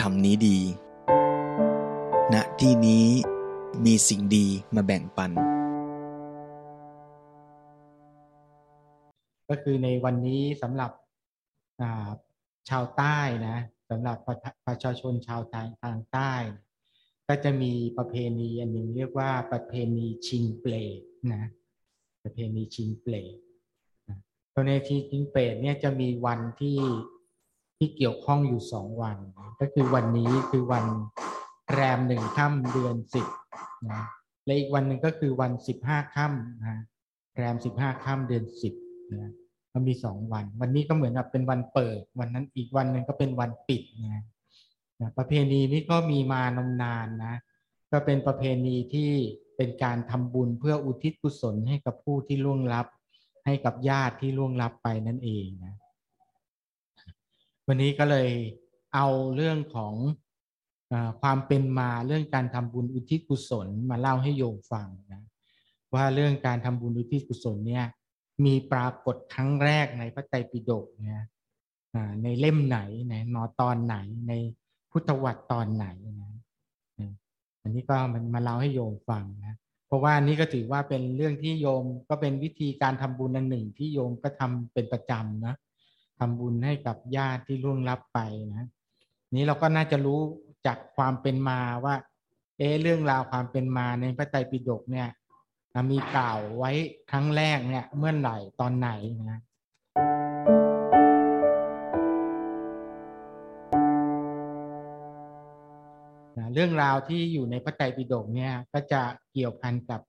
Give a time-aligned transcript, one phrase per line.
[0.00, 0.58] ธรรมนี้ดี
[2.34, 3.06] ณ ที่นี้
[3.84, 5.30] มีสิ่งดีมาแบ่งปัน
[9.48, 10.90] ก็คือในวันนี้สำหรับ
[12.68, 13.18] ชาวใต้
[13.48, 13.58] นะ
[13.90, 14.16] สำหรับ
[14.66, 16.32] ประชาชนชาวทางทางใต้
[17.28, 21.00] ก็จะมีประเพณีอันหนึ่งเรียกว่าประเพณีชิงเปลด
[21.34, 21.44] นะ
[22.22, 23.36] ประเพณีชิงเปลด
[24.54, 26.76] ตัวในที่ชิงเปลดเนี่ยจะมีวันที่
[27.78, 29.16] ที่เกี่ยวข้องอยู่สองวัน
[29.60, 30.84] ก็คือวันนี้คือวัน
[31.72, 33.26] แรมหนึ่งค่ำเดือนสิบ
[33.88, 34.02] นะ
[34.44, 36.78] และอีกวันหนึ่งก็คือวันสิบห้าค่ำนะ
[37.36, 38.74] แรมสิบห้าค่ำเดือนสิบ
[39.12, 39.30] นะ
[39.74, 44.24] มันมีสองวัน วันนี้ก็เหมือนกับเป็นวันเปิด วันนั้นอีกวันหนึ่งก็เป็นวันปิดนะ
[45.00, 47.34] นะประเพณีนี้ก็มีมานมนานนะ
[47.92, 49.10] ก็เป็นประเพณีที่
[49.56, 52.86] เป็นการทำบุญเพื่ออุทิศกุศลให้กับผู้ที่ล่วงลับ
[53.46, 55.74] ให้กับญาติที่ล่วงลับไปนั่นเองนะ
[57.70, 58.30] วันนี้ก็เลย
[58.94, 59.94] เอาเรื่องของ
[60.92, 65.22] อความเป็นมาเรื่องการทำบุญอุทิศกุศลมาเล่าให้โยมฟังนะ
[65.94, 67.84] ว่าเรื่องการทำบุญอุทิศกุศลเนี่ย
[68.44, 71.24] มีปรากฏครั้งแรกในพระไตรปิฎกเนี่ย
[72.22, 72.78] ในเล่มไหน
[73.08, 73.96] ในนอตอนไหน
[74.28, 74.32] ใน
[74.90, 75.86] พุทธวัตรตอนไหน
[76.20, 76.32] นะ
[77.62, 79.56] อันนี้ก็มันมาเล่าให้โยมฟังนะ
[79.86, 85.54] เพราะว่านี้ก็ถือว่าเป็นเรื่องที่โยมก็เป็นวิธีการทำบุญอันหนึ่งที่โยมก็ทำเป็นประจำนะ
[86.18, 88.18] ทำบุญให้กับญาติที่ล่วงลับไป
[88.54, 88.68] นะ
[89.36, 90.20] นี้เราก็น่าจะรู้
[90.66, 91.94] จากความเป็นมาว่า
[92.58, 95.08] เออเรื่องราวความเป็นมาในพระไตรปิฎกเนี่ย
[95.90, 96.72] มีกล่าวไว้
[97.10, 98.90] ครั้งแรกเนี่ยเมื่อไหร่ตอนไหน
[99.30, 99.40] นะ
[106.54, 109.02] เรื่องราวที่อยู่ในพระไตรปิฎกเนี่ยก็จะ
[109.32, 110.00] เกี่ยวพันกับ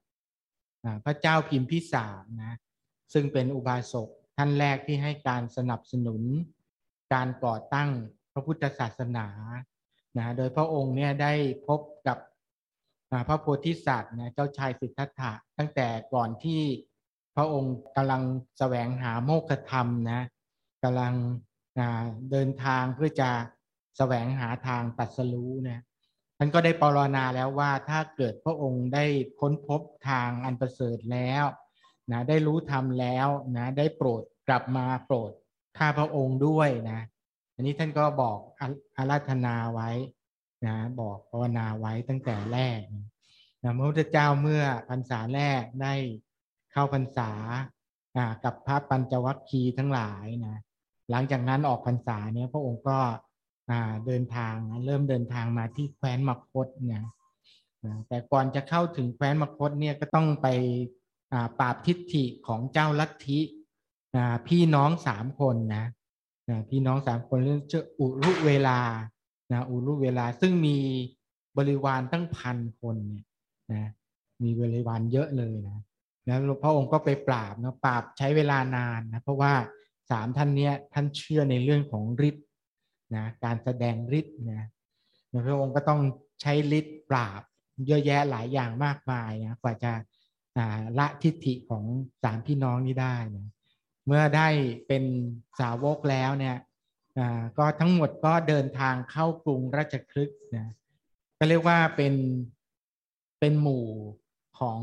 [1.06, 2.56] พระเจ้าพิมพิสารนะ
[3.14, 4.10] ซึ่งเป็นอุบาสก
[4.42, 6.22] ท่านแรกที่ให้การสนับสนุน
[7.14, 7.90] การก่อตั้ง
[8.34, 9.28] พระพุทธศาสนา
[10.18, 11.34] นะโดยพระองค์เนี่ยได้
[11.68, 12.18] พบกับ
[13.28, 16.62] พระโพธิสัตว์นะเจ้าชายสิทธัตถะตั้งแต่ก่อนที่
[17.36, 18.22] พระองค์กำลัง
[18.60, 20.22] แสวงหาโมฆะธรรมนะ
[20.84, 21.14] กำลัง
[22.32, 23.30] เดินทางเพื่อจะ
[23.98, 25.84] แสวงหาทางตัดสรู้นะ
[26.38, 29.06] ท่านก็ได้ปรนนาแล้วว่าถ้าเกิดพระองค์ได้
[29.40, 31.46] ค้นพบทางอันประเสริฐแล้ว
[32.12, 33.28] นะได้รู้ธรรมแล้ว
[33.58, 35.32] นะได้โปรดกลับมาโปรด
[35.78, 37.00] ข้าพระองค์ด้วยนะ
[37.56, 38.40] อันนี้ท่านก็บอก
[38.98, 39.90] อาราธนาไว้
[40.66, 45.94] นะบอกภาวนาไว้ตั้งแต่แรกนะพระพุทธเจ้าเมื่อพรรษาแรกได้
[46.72, 47.32] เข้าพรรษา
[48.44, 50.58] กับพระปัญจวัคคีย์ทั้งหลายนะ
[51.12, 53.00] หลังจากนั้นออกพรรษาเนี่ยพระองค์ก็
[54.06, 54.56] เดินทาง
[54.86, 57.06] เริ่มเดินทางมาที่แคว้นมคตนะ
[58.08, 60.48] แต่ก่อนจะเข้าถึงแคว้นมคตเนี่ยก็ต้องไป
[61.60, 63.40] ปราบทิฏฐิของเจ้าลัทธิ
[64.48, 65.86] พี่น้องสามคนนะ
[66.70, 68.80] พี่น้องสามคนเรื่องเจ้าอุรุเวลา
[69.52, 70.78] นะอุรุเวลาซึ่งมี
[71.58, 73.26] บริวารตั้งพันคนเนี่ย
[73.74, 73.90] นะ
[74.44, 75.80] มีบริวารเยอะเลยนะ
[76.26, 79.54] แล้วพระองค์ก็ไปปราบนะปราบใช้เวลานานนะเพราะว่า
[80.12, 82.46] สามท่านเนี้ยท่านเชื่อในเรื่องของฤทธิ์
[83.16, 84.68] นะการแสดงฤทธิ์นะ
[85.48, 86.02] พระองค์ก็ต้อง
[86.42, 87.42] ใช้ฤทธิ์ปราบ
[87.88, 89.92] เยอะแยะหลายอย่างมากมายนะกว่าจะ
[91.00, 91.84] ละทิฏฐิของ
[92.24, 93.48] สามพี่น้องนี้ได้นะ
[94.06, 94.48] เมื่อได้
[94.88, 95.04] เป็น
[95.60, 96.58] สาวกแล้วเนี่ย
[97.58, 100.68] ก็ทั้งหมดก็เดินทางเข้ากรุงราชคลึกนะ
[101.38, 102.14] ก็เรียกว่าเป็น
[103.40, 103.88] เป็นหมู่
[104.60, 104.80] ของ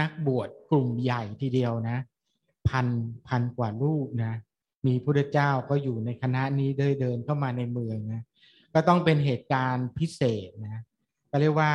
[0.00, 1.98] นักบวชกลุ่มใหญ่ทีเดียวนะ
[2.68, 2.86] พัน
[3.28, 4.34] พันกว่ารูปนะ
[4.86, 8.22] มีพระเจ้าก็อยู่ในคณะนี้เดินเดินเข้ามาในเมืองนะ
[8.74, 10.82] ก็ต้องเป็นเหตุการณ์พิเศษนะ
[11.30, 11.72] ก็เรียกว่า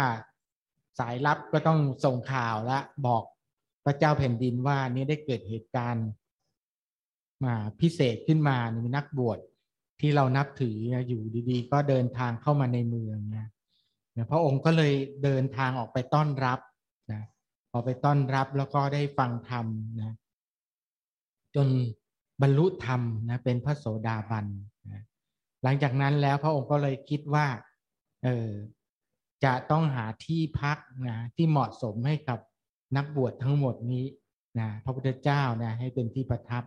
[0.99, 3.23] สายลับก็ต้องส่งข่าวและบอก
[3.85, 6.07] พระเจ้าแผ่นดินว่านี่ได้เกิดเหตุการณ์
[7.44, 9.39] มาพิเศษขึ้นมามีนักบวช
[9.99, 10.77] ที่เรานับถือ
[11.07, 13.47] อยู่ดีๆ ก็เดินทางเข้ามาในเมืองนะ
[14.31, 16.59] พระองค์ก็เลยเดินทางออกไปต้อนรับ
[17.11, 17.21] นะ
[17.73, 19.66] ออกไปต้อนรับแล้วก็ได้ฟังธรรม
[20.01, 20.13] นะ
[21.55, 21.67] จน
[22.41, 24.45] บรรลุธรรมนะเป็นพระโสดาบัน
[24.91, 25.01] นะ
[25.63, 27.47] หลังจากนั้นแล้วพระองค์ก็เลยคิดว่า
[28.24, 28.50] เออ
[29.45, 30.77] จะต้องหาที่พัก
[31.09, 32.39] นะที่เหมาะสมให้กับ
[32.95, 34.06] นักบวชทั้งหมดนี้
[34.60, 36.63] นะพระพุทธเจ้านะให้เป็นที่ประทับ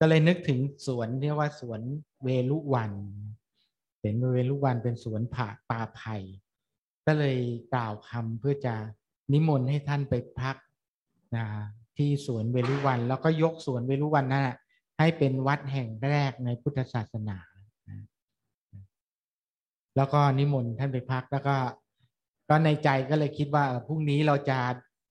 [0.00, 1.80] ก็เลยนึกถึงสวนเรียกว่าสวน
[2.24, 2.92] เวลุวัน
[4.00, 6.16] เป็นเวลุวันเป็นสวนผ่าป่าไผ่
[7.06, 7.38] ก็เลย
[7.74, 8.74] กล่าวคำเพื่อจะ
[9.32, 10.56] นิมนต์ให้ท่านไปพัก
[11.36, 11.46] นะ
[11.96, 14.48] ที่สวนเวลุวัน แล้วก็ยกสวนเวลุวันนั้น
[14.98, 17.38] ให้เป็นวัดแห่งแรกในพุทธศาสนา
[19.96, 21.56] แล้วก็นิมนต์ท่านไปพักแล้วก็
[22.48, 24.58] ก็ในใจก็เลยคิดว่าพรุ่งนี้เราจะ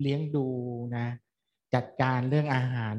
[0.01, 0.47] เลี้ยงดู
[0.97, 1.07] นะ
[1.73, 2.95] จัดการเรื่องอาหาร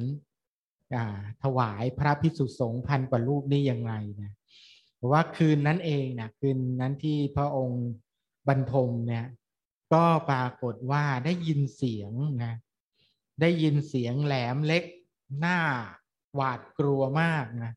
[1.42, 3.92] ถวายพระพิสุสงฆ์พันกว่ารูปนี่ยังไง
[4.22, 4.32] นะ
[5.12, 7.84] ว่าคืนนั้นเองนะคืนนั้นที่พระองค์
[8.48, 9.26] บรรทมเนี่ย
[9.92, 12.12] ก็ปรากฏว่าได้ยินเสียง
[12.44, 12.54] นะ
[13.40, 14.84] ได้ยินเสียงแหลมเล็ก
[15.38, 15.58] หน้า
[16.34, 17.72] หวาดกลัวมากนะ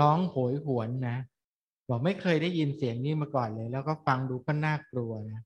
[0.00, 1.18] ร้องโหยหวนนะ
[1.88, 5.40] บอกไม่เคยได้ยินเสียงนี้มาก่อนเลย แล้วก็ฟังดูก็น่ากลัวนะ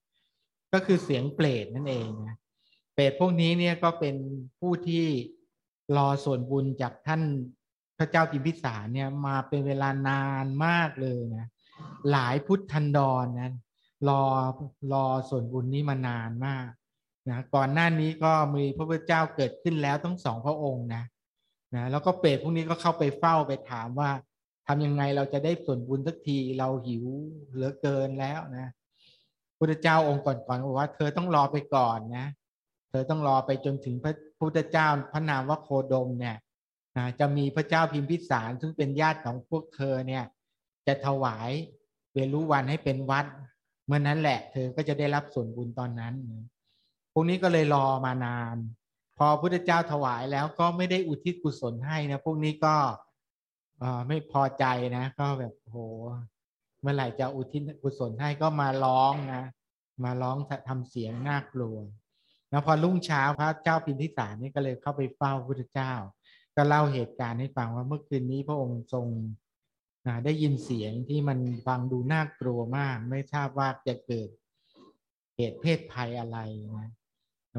[0.73, 2.37] ก็คือเสียงเปรตนั่นเองนะ
[2.99, 4.17] เปรตพวกนี้เนี่ยก็เป็น
[4.61, 5.05] ผู้ที่
[5.97, 7.23] รอส่วนบุญจากท่าน
[7.99, 11.49] พระเจ้าพิมพิสารเนี่ยมาเป็นเวลานานมากเลยนะ
[12.11, 13.53] หลายพุทธันดรนนะ
[14.09, 14.23] รอ
[14.93, 16.69] รอส่วนบุญนี้มานานมาก
[17.29, 21.03] นะก่อนหน้านี้ก็มีพระพุทธเจ้าเกิดขึ้นแล้วทั้งสองพระองค์นะ
[21.75, 24.11] นะแล้วก็เปรตพวกนี้ก็เข้าไปเฝ้าไปถามว่า
[24.67, 27.05] ทำยังไงเราจะได้ส่วนบุญสักทีเราหิว
[27.53, 28.69] เหลือเกินแล้วนะ
[29.59, 32.27] พุทธเจ้าองค์ก่อนๆบอกว่าเธอต้องรอไปก่อนนะ
[32.89, 36.37] เธอต้องรอไปจนถึงพระพุทธเจ้าพระนามว่าโคดมเนี่ย
[36.97, 40.25] นะจะมีพระเจ้าพิมพิสารซึ่งเป็นญาติของพวกเธอเนี่ย
[40.87, 41.51] จะถวาย
[42.13, 43.27] เวรุวันให้เป็นวัด
[43.87, 46.15] เมื่อนั้นแหละเธอก็จะได้รับส่วนบุญตอนนั้น
[47.13, 48.57] พวกนี้ก็เลยรอมานาน
[49.19, 52.75] พอพุทธเจ้าถวายแล้วก็ไม่ได้อุทิศกุศลให้นะ พวกนี้ก็
[54.09, 54.65] ไม่พอใจ
[54.97, 55.77] นะ ก็แบบโห
[56.81, 59.45] เมื่อไหร่จะอุทิศกุศลให้ก็มาร้องนะ
[60.05, 60.37] มาร้อง
[60.69, 61.77] ทำเสียงน่ากลัว
[62.51, 65.93] แล้วพอรุ่งเช้าพระเจ้าพิมพิสารนี่ก็เลยเข้าไปเฝ้าพุทธเจ้า
[66.57, 69.07] ก็เล่าเหตุการณ์ให้ฟังว่าเมื่อคืนนี้พระองค์ทรง
[70.25, 74.29] ได้ยินเสียงที่มันฟังดูน่ากลัวมาก ไม่ทราบว่าจะเกิด
[75.37, 76.39] เหตุเพศภัยอะไร
[76.77, 76.91] นะ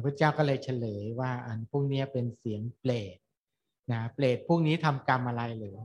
[0.05, 3.17] พระเจ้าก็เลยเฉลยว่าอันพวกนี้เป็นเสียงเปรต
[3.91, 5.77] นะเปรตพวกนี้ทำกรรมอะไรหรือ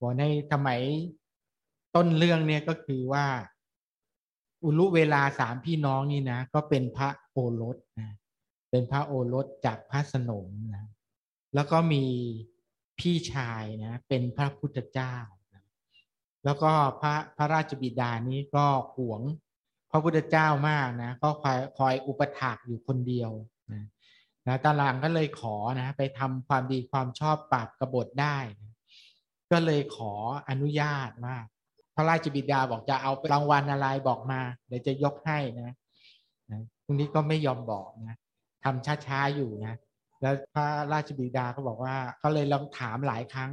[0.00, 0.80] บอกในสมัย
[1.94, 3.26] ต้นเรื่องเนี่ยก็คือว่า
[4.64, 8.10] อุลุเวลาสามพี่น้องนี่นะ ก็เป็นพระ โอรสนะ
[8.70, 10.88] เป็นพระโอรสจากพระสนมนะ
[11.54, 12.04] แล้วก็มี
[12.98, 15.14] พี่ชายนะเป็นพระพุทธเจ้า
[15.52, 15.64] นะ
[16.44, 19.22] แล้วก็พระพระราชบิดานี้ก็หวง
[19.90, 23.30] พระพุทธเจ้ามากนะก็คอยคอยอุปถากอยู่คนเดียว
[23.72, 23.84] นะ
[24.46, 28.72] นะตาลางก็เลยขอนะไปทำความดีความชอบปราบกบฏได้นะ
[29.52, 30.12] ก็เลยขอ
[30.48, 31.36] อนุญาตว่า
[31.94, 35.74] พระราชบิดาบอกจะเอารางวัลอะไรบอกมาเดี๋ยวจะยกให้นะ
[36.88, 38.16] นะตรงนี้ก็ไม่ยอมบอกนะ
[38.64, 39.76] ทำช้าๆอยู่นะ
[40.22, 43.50] แล้วพระราชบิดาก็บอกว่าเขาเลยลองถามหลายครั้ง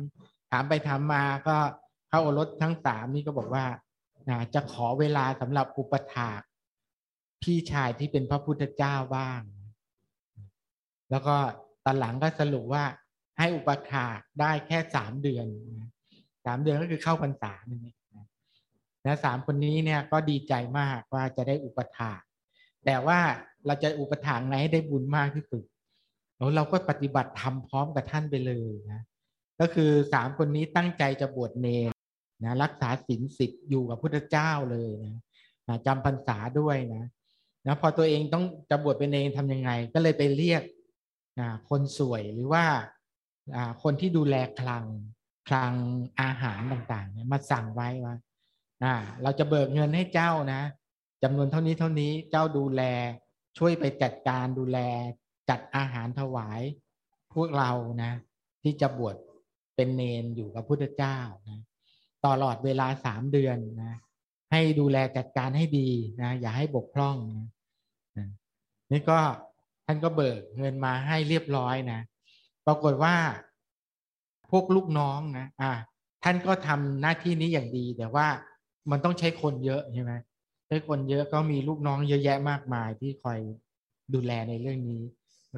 [0.52, 1.58] ถามไปถามมาก็
[2.10, 3.66] พระโอรสทั้งสามนี่ก็บอกว่า
[4.30, 6.42] นะจะขอเวลาสำหรับอุปถาก
[7.42, 9.42] พี่ชายที่เป็นพระพุทธเจ้าบ้าง
[11.12, 11.36] แล้วก็
[11.86, 12.84] ตอนหลังก็สรุปว่า
[13.38, 15.48] ให้อุปถากได้แค่สามเดือน
[16.46, 17.98] สามเดือนก็คือเข้าพรรษานั่นเอง
[19.06, 22.22] นะสามคนนี้เนี่ยก็ดีใจมากว่าจะได้อุปถาก
[22.86, 23.20] แต่ว่า
[23.66, 25.64] เราจะอุปถากไหนให้ได้บุญมากที่สุด
[26.38, 29.02] แล้วเราก็ปฏิบัติทำพร้อมกับท่านไปเลยนะ
[29.60, 31.92] ก็คือสามคนนี้ตั้งใจจะบวชเนร
[32.44, 34.92] นะรักษาศีลสิบอยู่กับพุทธเจ้าเลย
[35.68, 37.04] นะจำพรรษาด้วยนะ
[37.68, 40.64] นะพอตัวเองต้องจะบวชเป็นเองทำยังไง ก็เลยไปเรียก
[41.40, 42.66] นะคนสวยหรือว่า
[43.84, 44.86] คนที่ดูแลคลัง
[45.48, 45.74] คลัง
[46.22, 48.16] อาหารต่างๆเนี่ยมาสั่งไว้ว่า
[49.24, 50.62] เราจะเบิกเงินให้เจ้านะ
[51.28, 52.82] จำนวนเท่านี้เท่านี้เจ้าดูแล
[53.58, 54.80] ช่วยไปจัดการดูแล
[55.50, 56.62] จัดอาหารถวาย
[57.34, 57.72] พวกเรา
[58.04, 58.12] นะ
[58.64, 59.16] ที่จะบวช
[59.76, 61.18] เป็นเนนอยู่กับพุทธเจ้า
[61.50, 61.60] นะ
[62.26, 63.96] ตลอดเวลาสามเดือนนะ
[64.52, 65.90] ให้ดูแลจัดการให้ดี
[66.22, 67.18] นะอย่าให้บกพร่อง
[68.18, 68.28] นะ
[68.92, 69.20] นี่ก็
[69.86, 72.00] ท่านก็เบิกเงินมาให้เรียบร้อยนะ
[72.66, 73.16] ปรากฏว่า
[74.52, 75.72] พวกลูกน้องนะอ่า
[76.24, 78.28] ท่านก็ทำหน้าที่นี้อย่างดี แต่ว่า
[78.92, 80.14] มันต้องใช้คนเยอะใช่ไหม
[80.68, 83.40] ใช้คนเยอะก็มีลูกน้องเยอะแยะมากมายที่คอย
[84.14, 85.02] ดูแลในเรื่องนี้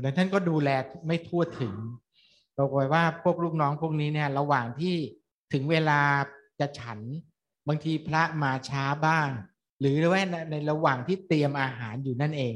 [0.04, 0.70] ดังท่านก็ดูแล
[1.08, 1.76] ไม่ทั่วถึง
[2.58, 4.96] ปรากฏว่าพวกลูกน้องพวกนี้เนี่ยระหว่างที่
[5.54, 6.00] ถึงเวลา
[6.60, 7.00] จะฉัน
[7.68, 9.30] บางทีพระมาช้าบ้าง
[9.80, 10.22] หรือว่า
[10.52, 12.56] ในระหว่างที่เตรียมอาหารอยู่นั่นเอง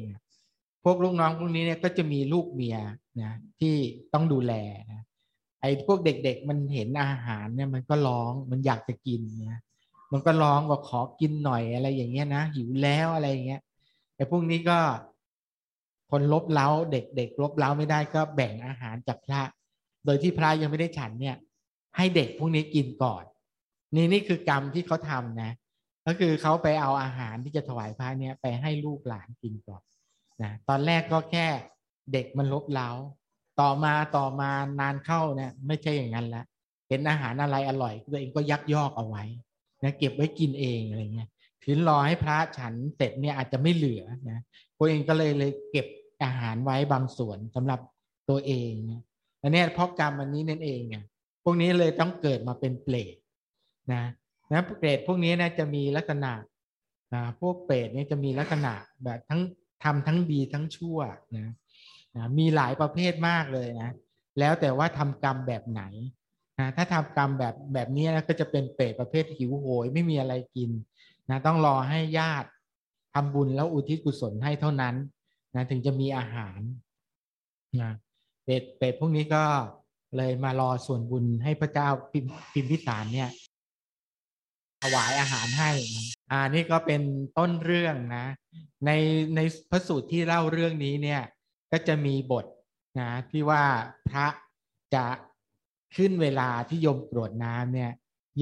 [0.83, 2.77] พวกลูกน้องพวกนี้เนี่ยก็จะมีลูกเมีย
[3.21, 3.75] นะที่
[4.13, 4.53] ต้องดูแล
[4.91, 5.01] นะ
[5.61, 9.59] ไอ้พวกเด็กๆมันเห็นอาหารเนี่ยมันก็ร้องมันอยากจะกินนะ
[10.11, 13.61] มันก็ร้องว่าขอกินหน่อยอะไรอย่างเงี้ยนะหิวแล้วอะไรอย่างเงี้ย
[14.15, 14.79] ไอ้พวกนี้ก็
[16.11, 19.41] คนลบเล้าเด็กๆลบเล้าไม่ได้ก็แบ่งอาหารจากพระ
[20.05, 21.37] โดยที่พระยังไม่ได้ฉันเนี่ย
[21.97, 23.23] ให้เด็กพวกนี้กินก่อน
[23.95, 25.51] นี่นี่คือกรรมที่เขาทำนะ
[26.05, 29.83] ก็คือเขาไปเอาอาหารที่จะถวายพระเนี่ยไปให้ลูกหลานกินก่อน
[30.43, 31.47] นะตอนแรกก็แค่
[32.13, 32.89] เด็กมันลบเล้า
[33.61, 34.49] ต่อมาต่อมา
[34.79, 36.43] นานเข้าเนี่ยไม่ใช่อย่างนั้นละ
[36.89, 39.23] เห็นอาหารอะไรอร่อยตัวเองก็ยักยอกเอาไว้
[39.83, 41.29] นะเก็บไว้กินเองอะไรเงี้ย
[41.65, 44.39] ถึงรอให้พระฉันเสร็จเนี่ยอาจจะไม่เหลือนะ
[44.77, 45.87] ตัวเองก็เลยเลยเก็บ
[46.23, 47.79] อาหารไว้บางส่วนสำหรับ
[48.29, 49.01] ตัวเองนะ
[49.41, 51.03] อันนี้เพราะกรรมอันนี้นั่นเองอะ
[51.43, 53.15] พวกนี้เลยต้องเกิดมาเป็นเปรต
[53.93, 54.03] นะ
[54.53, 56.33] นะเปรตพวกนี้นะจะมีลักษณะ
[57.13, 58.73] นะพวกเปรตเนี่ยจะมีลักษณะ
[59.03, 59.41] แบบทั้ง
[59.83, 60.97] ทำทั้งดีทั้งชั่ว
[61.37, 61.53] นะ
[62.15, 63.89] นะมีหลายประเภทมากเลยนะ
[64.39, 65.81] แล้วแต่ว่าทำกรรมแบบไหน
[66.61, 70.69] นะถ้าทำกรรมแบบแบบนี้นะก็จะเป็นเปรตประเภทหิวโหยไม่มีอะไรกิน
[71.29, 72.49] นะต้องรอให้ญาติ
[73.13, 74.95] ทำบุญแล้วอุทิศกุศลให้เท่านั้น
[75.55, 76.59] นะถึงจะมีอาหาร
[77.81, 77.91] นะ
[78.43, 79.43] เปรตเปรตพวกนี้ก็
[80.17, 83.29] เลยมารอส่วนบุญให้พระเจ้าพิมพิมพิสารเนี่ย
[84.81, 85.71] ถวายอาหารให้
[86.31, 87.01] อ่า นี่ก็เป็น
[87.37, 88.25] ต้นเรื่องนะ
[88.85, 88.91] ใน
[89.35, 89.39] ใน
[89.69, 91.21] พระสูตรที่เล่าเรื่องนี้เนี่ย
[91.71, 92.45] ก็จะมีบท
[92.99, 93.63] นะที่ว่า
[94.09, 94.27] พระ
[94.95, 95.05] จะ
[95.95, 97.91] ขึ้นเวลาที่โยมกรวดน้ำเนี่ย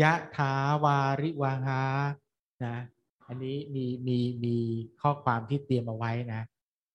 [0.02, 0.54] ยะถา
[0.84, 1.82] วาริวาหา
[2.66, 2.78] นะ
[3.28, 4.58] อันนี้มีมีมี
[5.02, 6.42] ข้อความที่เตรียมเอาไว้นะ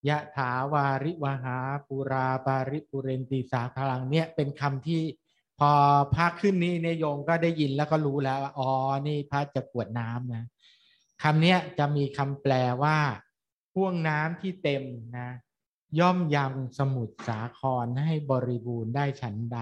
[0.08, 1.56] ยะถาวาริวหา
[1.88, 5.02] ปุราปาริปุเรนติสาคลังเนี่ยเป็นคำที่
[5.58, 5.72] พอ
[6.14, 8.70] พระขึ้นนี้เนยโยงก็ได้ยินแล้วก็รู้แล้วอ๋อ
[9.06, 10.44] นี่พระจะกวดน้ำนะ
[11.22, 12.98] คำนี้จะมีคำแปลว่า
[13.72, 14.82] พ่วงน้ำที่เต็ม
[15.18, 15.28] นะ
[16.00, 19.58] ย่อมยำสมุทรสาครให้บริบูรณ์ได้ฉันใด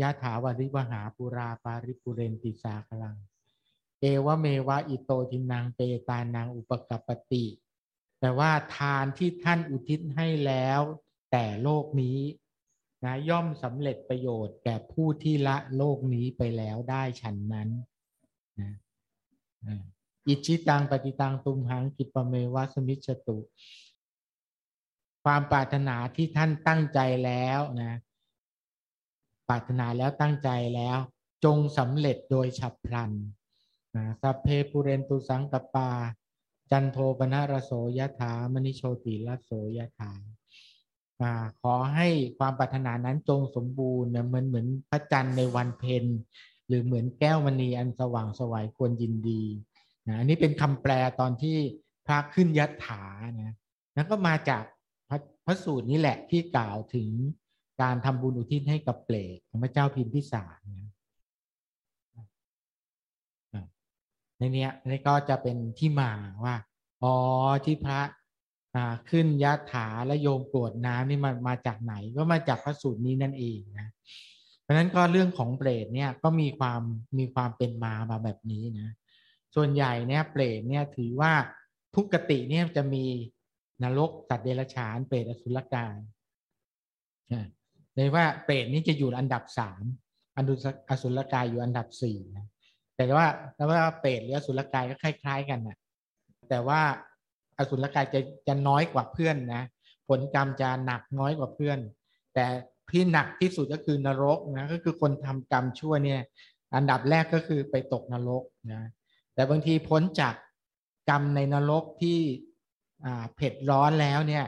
[0.00, 3.16] ยะถาวาริวหาปุราปาริปุเรนติสาคลัง
[4.00, 7.44] เอวเมวะอิโตทินังเปตานังอุปกปปติ
[8.20, 10.80] แต่ว่าทานที่ท่านอุทิศให้แล้ว
[11.30, 12.18] แต่โลกนี้
[13.04, 17.68] นะย่อมสำเร็จประโยชน์แก่ผู้ที่ละโลกนี้ไปแล้วได้ฉันนั้น
[18.60, 18.70] นะ
[20.26, 23.38] อิชิตังปฏิตังตุมหังกิปเมวัสมิชตุ
[25.24, 27.92] ความปรารถนาที่ท่านตั้งใจแล้วนะ
[29.48, 30.98] ปรารถนาแล้วตั้งใจแล้ว
[31.44, 33.10] จงสำเร็จโดยฉับพลัน
[33.96, 35.90] นะสัพเพปุเรนตุสังกปา
[36.70, 40.12] จันโทปนะระโสยถามณิโชติระโสยถา
[41.62, 46.04] ขอให้ความปรารถนานั้นจงสมบูรณ์เหมือนเหมือนพระจันทร์ในวันเพ็ญ
[46.68, 49.42] หรือเหมือนแก้วมณีอันสว่างสวัยควรยินดี
[50.08, 51.56] นะอันนี้เป็นคำแปลตอนที่
[52.06, 53.04] พระขึ้นยัตถา
[53.40, 53.54] นะ
[53.96, 54.64] นั่นก็มาจาก
[55.08, 57.08] พระพระสูตรนี้แหละที่กล่าวถึง
[57.80, 63.64] การทำบุญอุทิศให้กับเปรตของพระเจ้าพิมพิสารนะ
[64.38, 66.10] ในนี้นี่ก็จะเป็นที่มา
[66.44, 66.56] ว่า
[67.02, 67.14] อ๋อ
[67.64, 68.00] ที่พระ
[69.10, 73.88] ขึ้นยะถาและโยมกรวดน้ำนี่มันมาจากไหนก็มาจากพระสูตรนี้นั่นเองนะ
[74.62, 76.80] เพราะฉะนั้นก็เรื่องของเปรตเนี่ยก็มีความ
[77.18, 78.88] มีความเป็นมามาแบบนี้นะ
[79.54, 81.32] ส่วนใหญ่เนี่ยเปรตเนี่ยถือว่า
[81.94, 83.04] ทุกกติเนี่ยจะมี
[83.82, 85.96] นรกสัตว์เดรัจฉานเปรตอสุรกาย
[87.98, 89.82] เลยว่าเปรตนี่จะอยู่อันดับสาม
[90.36, 90.54] อันดุ
[90.90, 92.46] อสุรกายอยู่อันดับสี่นะ
[92.96, 93.26] แต่ว่า
[93.56, 95.78] แต่ว่าเปรตหรืออสุรกายก็คล้าย ๆ กันนะ
[96.48, 96.80] แต่ว่า
[97.58, 99.62] อสุรกายจะจะน้อยกว่าเพื่อนนะ
[100.08, 101.78] ผลกรรมจะหนักน้อยกว่าเพื่อน
[102.34, 102.46] แต่
[102.90, 106.20] ที่หนักที่สุดก็คือนรกนะก็คือคนทำกรรมชั่วเนี่ย
[106.74, 108.82] อันดับแรกก็คือไปตกนรกนะ
[109.34, 110.34] แต่บางทีพ้นจาก
[111.10, 112.18] กรรมในนรกที่
[113.34, 114.44] เผ็ดร้อนแล้วเนี่ย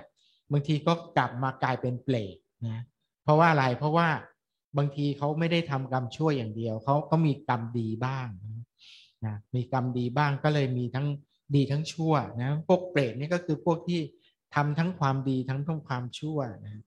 [0.52, 2.36] บางทีก็กลับมากลายเป็นเปรต
[2.68, 2.82] นะ
[3.22, 4.08] เพราะว่าอะไรเพราะว่า
[4.78, 8.28] บางทีเขาไม่ได้ทำกรรมชั่วอย่างเดียวเขาก็มีกรรมดีบ้าง
[9.26, 11.06] นะมีกรรมดีบ้างก็เลยมีทั้ง
[11.54, 14.00] ดีทั้งชั่วนะพวกเปรตนี่ก็คือพวกที่
[14.54, 16.82] ทำทั้งความดีทั้งทั้งความชั่วนะ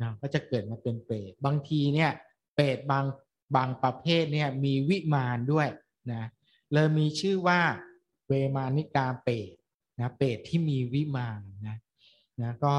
[0.00, 2.10] นะก็จะเกิดมาเป็นเปรตบางทีเนี่ย
[2.54, 3.04] เปรตบาง
[3.56, 5.68] บางประเภทเนี่ยมีวิมานด้วย
[6.12, 6.28] นะ
[6.72, 7.60] เลยมีชื่อว่า
[8.28, 9.52] เวมานิกาเปรต
[10.00, 11.76] นะเปรตที่มีวิมานนะ
[12.42, 12.74] นะก็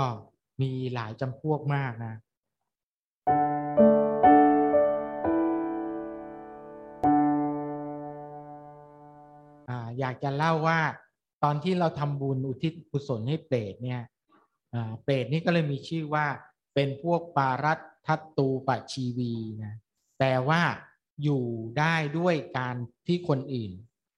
[0.61, 2.13] มีหลายจำพวกมากนะ
[10.03, 10.79] อยากจะเล่าว่า
[11.43, 14.01] ตอนที่เราทำบุญอุทิศกุศลให้เปรตเนี่ย
[15.03, 16.25] เปรตนี่ก็เลยมีชื่อว่า
[16.73, 19.33] เป็นพวกปารัตทัตตูปชีวี
[19.63, 19.75] นะ
[20.19, 20.61] แต่ว่า
[21.23, 21.43] อยู่
[21.79, 22.75] ได้ด้วยการ
[23.07, 23.71] ที่คนอื่น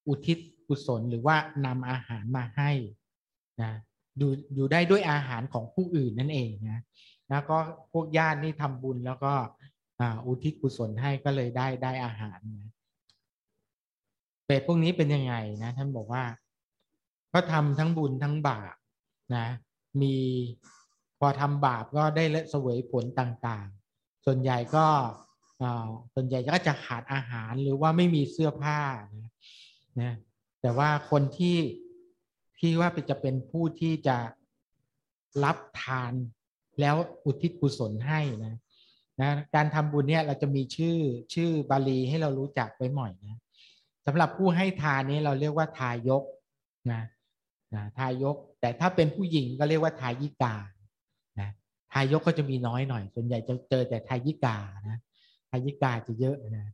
[0.08, 0.38] อุทิศ
[0.68, 2.72] กุศลหรือว่านำอาหารมาให้
[3.62, 3.72] นะ
[4.20, 6.82] ดูอยู่ได้ด้วยอาหารของผู้อื่นนั่นเองนะ
[7.30, 7.58] แล้วก็
[7.94, 9.34] พวกญาตินี่ทำบุญแล้วก็
[10.26, 12.72] อุทิศกุศลให้ก็เลยได้ได้อาหารนะ
[14.46, 15.34] เปรตพวกนี้เป็นยังไง
[15.64, 16.24] นะ ท่านบอกว่า
[17.34, 18.76] ก็ทำทั้งบุญทั้งบาป
[19.36, 19.48] นะ
[20.02, 20.16] มี
[21.20, 24.86] พอทำบาปก็ได้ละเสวยผลต่างๆ ส่วนใหญ่ก็
[26.14, 28.80] ส่วนใหญ่ก็จะขาดอาหารหรือว่าไม่มีเสื้อผ้า
[29.22, 29.32] นะ
[30.02, 30.14] นะ
[30.62, 31.58] แต่ว่าคนที่
[32.60, 34.18] ที่ว่าจะเป็นผู้ที่จะ
[35.44, 36.14] รับทาน
[36.80, 38.56] แล้วอุทิศกุศลให้นะ
[39.22, 40.98] นะการทำบุญเนี่ยเราจะมีชื่อ
[41.34, 43.38] ชื่อบาลีให้เรารู้จักไว้หน่อยนะ
[44.06, 46.24] สำหรับผู้ให้ทานนี้เราเรียกว่าทายก
[46.92, 47.02] นะ
[47.76, 50.56] นะทายก แต่ถ้าเป็นผู้หญิงก็เรียกว่าทายิกา
[51.40, 51.50] นะ
[51.92, 54.58] ทายกก็จะมีน้อยหน่อย ส่วนใหญ่จะเจอแต่ทายิกา
[54.90, 54.98] นะ
[55.50, 56.68] ทายิกาจะเยอะนะ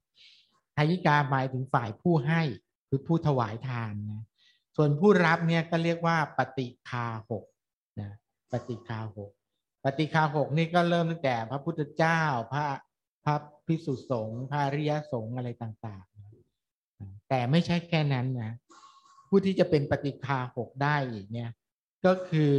[0.76, 2.42] ทายิกาหมายถึงฝ่ายผู้ให้
[2.90, 4.24] คือผู้ถวายทานนะ
[4.76, 7.44] ส่วนผู้รับเนี่ยก็เรียกว่าปฏิคาหก
[8.02, 8.12] นะ
[8.52, 9.32] ปฏิคาหก
[9.84, 12.22] ปฏิคาหกนี่ก็เริ่มตั้งแต่พระพุทธเจ้า
[12.54, 12.66] พระ
[13.26, 13.36] พระ
[13.68, 16.06] พิสุสงฆ์พระริยสงฆ์อะไรต่าง
[17.34, 18.52] แต่ไม่ใช่แค่นั้นนะ
[19.28, 21.52] ผู้ที่จะเป็นปฏิคาหกได้อีกเนี่ย
[22.06, 22.54] ก็คือ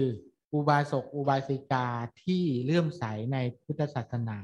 [0.55, 1.87] อุบาสกอุบาสิกา
[2.23, 4.41] ที่เลื่อมใสในพุทธศาสนา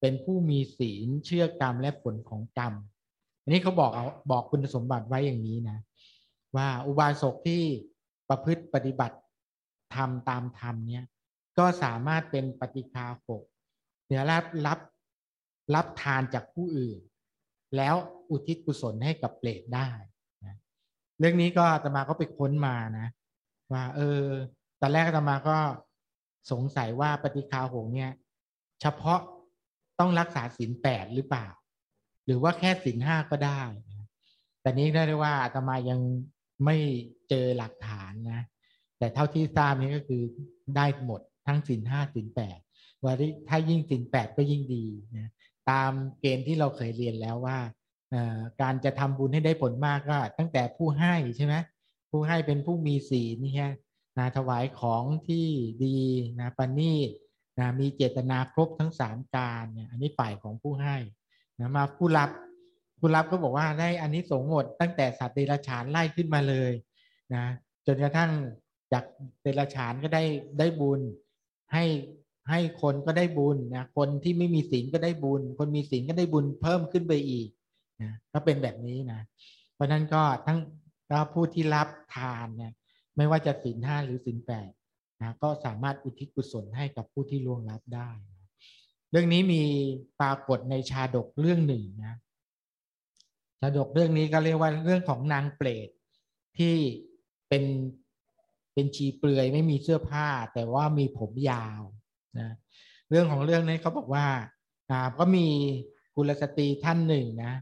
[0.00, 2.72] เป็นผู้มีศีลเชื่อกรรมและผลของกรรม
[3.42, 5.78] อันนี้เขาบอกเอาบอกคุณสมบัติไว้อย่างนี้นะ
[6.56, 7.62] ว่าอุบาสกที่
[8.28, 9.16] ประพฤติปฏิบัติ
[9.94, 11.04] ทำตามธรรมเนี่ย
[11.58, 13.42] ก็สามารถเป็นปฏิคาหก
[14.06, 14.78] เดี๋ยรับรับ
[15.74, 16.98] รับทานจากผู้อื่น
[17.76, 17.94] แล้ว
[18.30, 19.90] อุทิศกุศลให้กับเปรตได้
[20.44, 20.56] นะ
[21.18, 23.08] เรื่องนี้ก็อาตมาก็ไปค้นมานะ
[23.72, 24.22] ว่า เออ
[24.80, 25.56] ตอนแรกอาตมาก็
[26.50, 28.12] สงสัยว่าปฏิคาหงเนี่ย
[28.80, 29.20] เฉพาะ
[29.98, 31.48] ต้องรักษาศีลแปดหรือเปล่า
[32.26, 33.62] หรือว่าแค่ศีลห้าก็ได้
[34.60, 36.00] แต่นี้ได้ว่าอาตมายัง
[36.64, 36.76] ไม่
[37.28, 38.42] เจอหลักฐานนะ
[38.98, 40.22] แต่เท่าที่ทราบนี้ก็คือ
[40.76, 42.58] ได้หมดทั้งศีลห้าศีลแปด
[43.04, 43.14] ว่า
[43.48, 44.84] ถ้ายิ่งศีลแปดก็ยิ่งดี
[45.16, 45.30] นะ
[45.70, 47.58] ตามเกณฑ์ที่เราเคยเรียนแล้วว่า
[48.60, 51.54] การจะทำบุญให้ได้ผลมากก็ตั้งแต่ผู้ให้ใช่ไหม
[52.10, 53.74] ผู้ให้เป็นผู้มีศีลนี่ฮะ
[54.18, 55.46] นะถวายของที่
[55.84, 55.98] ดี
[56.40, 57.10] นะปณีต
[57.58, 60.96] นะมีเจตนาครบทั้งสามการเนี่ยอันนี้ฝ่ายของผู้ให้
[61.58, 62.30] นะมาผู้รับ
[62.98, 66.72] ผู้รับก็บอกว่าได้อันนี้สงหมดตั้งแต่สัตว์เดรัจฉานไล่ขึ้นมาเลย
[67.34, 67.44] นะ
[67.86, 68.30] จนกระทั่ง
[68.92, 69.04] จาก
[69.42, 70.24] เดรัจฉานก็ได้
[70.58, 71.00] ได้บุญ
[71.72, 71.84] ให้
[72.50, 77.48] ให้คนก็ได้บุญนะคนที่ไม่มีศีลก็ได้บุญ คนมีศีลก็ได้บุญเพิ่มขึ้นไปอีก
[78.02, 79.20] นะก็เป็นแบบนี้นะ
[79.74, 80.58] เพราะนั้นก็ทั้ง
[81.10, 82.72] ก็ผู้ที่รับทานเนี่ย
[83.16, 84.70] ไม่ว่าจะศีลห้าหรือศีลแปด
[85.20, 88.10] นะก็สามารถอุทิศกุศลให้กับผู้ที่ล่วงลับได้
[89.10, 89.62] เรื่องนี้มี
[90.20, 92.14] ปรากฏในชาดกเรื่องหนึ่งนะ
[93.60, 95.88] ชาดกเรื่องนี้ก็เรียกว่าเรื่องของนางเปรต
[96.58, 96.74] ที่
[97.48, 97.64] เป็น
[98.74, 101.82] เป็นชีเปลือยไม่มีเสื้อผ้า แต่ว่ามีผมยาว
[102.38, 102.50] นะ
[103.10, 104.26] เรื่องของเรื่องนี้เขาบอกว่า
[104.90, 105.46] อ่าก็มี
[106.14, 107.52] กุลสตรีท่านหนึ่งนะ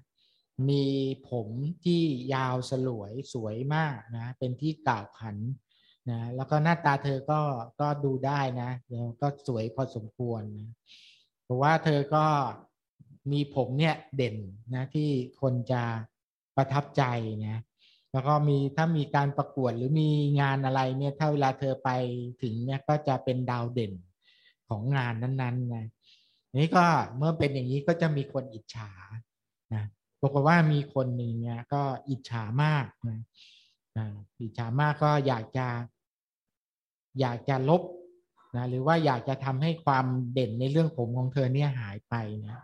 [0.69, 0.85] มี
[1.31, 1.49] ผม
[1.85, 2.03] ที่
[2.35, 5.37] ยาวสลวยสวยมากนะเป็นที่กล่าวขัน
[6.11, 7.41] นะแล้วก็หน้าตาเธอก็
[7.81, 10.71] ก็ดูได้นะแล้วก็สวยพอสมควรนะ
[11.45, 12.27] เพราะว่าเธอก็
[13.33, 14.37] มีผมเนี่ยเด่น
[14.75, 15.83] นะที่คนจะ
[16.57, 17.03] ประทับใจ
[17.47, 17.61] นะ
[18.13, 20.09] แล้วก็มีถ้ามีการประกวดหรือมี
[20.41, 21.91] งานอะไรเนี่ยถ้าเวลาเธอไป
[22.43, 23.93] ถึงเนี่ยก็จะเป็นดาวเด่น
[24.69, 25.87] ของงานนั้นๆนะ
[26.61, 26.87] นี่ก็
[27.17, 28.91] เมื่อเป็นอย่างนี้ก็จะมีคนอิจฉา
[29.75, 29.85] นะ
[30.25, 33.19] บอกว่ามีคนหนึ่งเนี่ยก็อิจฉามากนะ
[34.41, 35.67] อิจฉามากก็อยากจะ
[37.21, 37.83] อยากจะลบ
[38.57, 42.15] นะหรือว่าอยากจะทำให้ความเด่นในเรื่องผมของเธอเนี่ยหายไป
[42.47, 42.63] นะ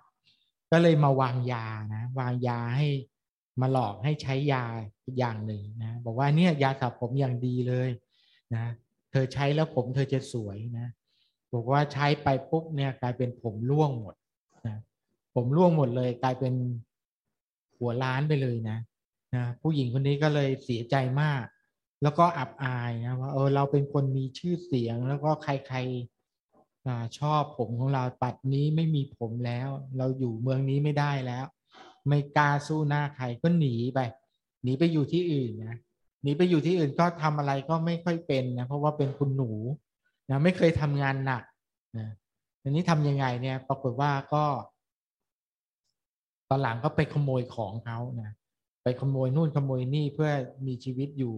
[0.70, 2.86] ก็เลยมาวางยานะวางยาให้
[3.60, 4.64] มาหลอกให้ใช้ยา
[5.18, 7.90] อย่างหนึ่งนะบอกว่าเนี่ยยาสระผมอย่างดีเลย
[8.54, 8.64] นะ
[9.10, 10.88] เธอใช้แล้วผมเธอจะสวยนะ
[11.52, 14.14] บอกว่าใช้ไปปุ๊บเนี่ยกลายเป็นผมร่วงหมด
[14.66, 14.76] นะ
[15.34, 16.54] ผมร่วงหมดเลย กลายเป็น
[17.80, 18.78] หัวล้านไปเลยนะ
[19.34, 21.44] นะผู้หญิงคนนี้ก็เลยเสียใจมาก
[22.02, 31.46] แล้วก็อับอายนะว่าเออเราเป็นคนมีชื่อเสียง แล้วก็ใครๆชอบผมของเราปัดนี้ไม่มีผมแล้ว เราอยู่เมืองนี้ไม่ได้แล้ว
[32.08, 34.00] ไม่กล้าสู้หน้าใครก็หนีไป
[34.62, 35.78] หนีไปอยู่ที่อื่นนะ
[36.22, 39.52] หนีไปอยู่ที่อื่นก็ทำอะไรก็ไม่ค่อยเป็นนะเพราะว่าเป็นคุณหนู
[40.30, 41.42] นะไม่เคยทำงานหนัก
[41.98, 42.08] นะ
[42.62, 44.44] ทีนี้ทำยังไงเนี่ย ปรากฏว่าก็
[46.50, 48.32] ตอนหลังก็ไปขโมยของเขานะ
[48.82, 50.30] ไปขโมยนู่นขโมยนี่เพื่อ
[50.66, 51.34] มีชีวิตอยู่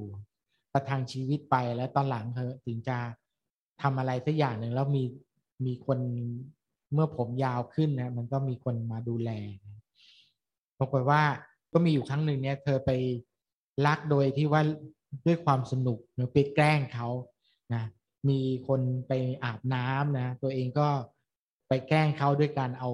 [0.72, 2.98] ประทังชีวิตไปแล้วตอนหลังเธอถึงจะ
[3.83, 5.03] ทำอะไรสักอย่างหนึ่งแล้วมี
[5.66, 5.98] มีคน
[6.92, 9.31] เมื่อผมยาวขึ้นนะมันก็มีคนมาดูแล
[10.79, 11.22] ปรากฏว่า
[11.72, 12.90] ก็มีอยู่ครั้งหนึ่งเนี่ย เธอไป
[13.87, 14.62] ลักโดยที่ว่า
[15.27, 17.09] ด้วยความสนุกหรือไปแกล้งเขา
[17.75, 17.83] นะ
[18.29, 19.12] มีคนไป
[19.44, 20.88] อาบน้ำนะ ตัวเองก็
[21.68, 22.90] ไปแกล้งเขาด้วยการเอา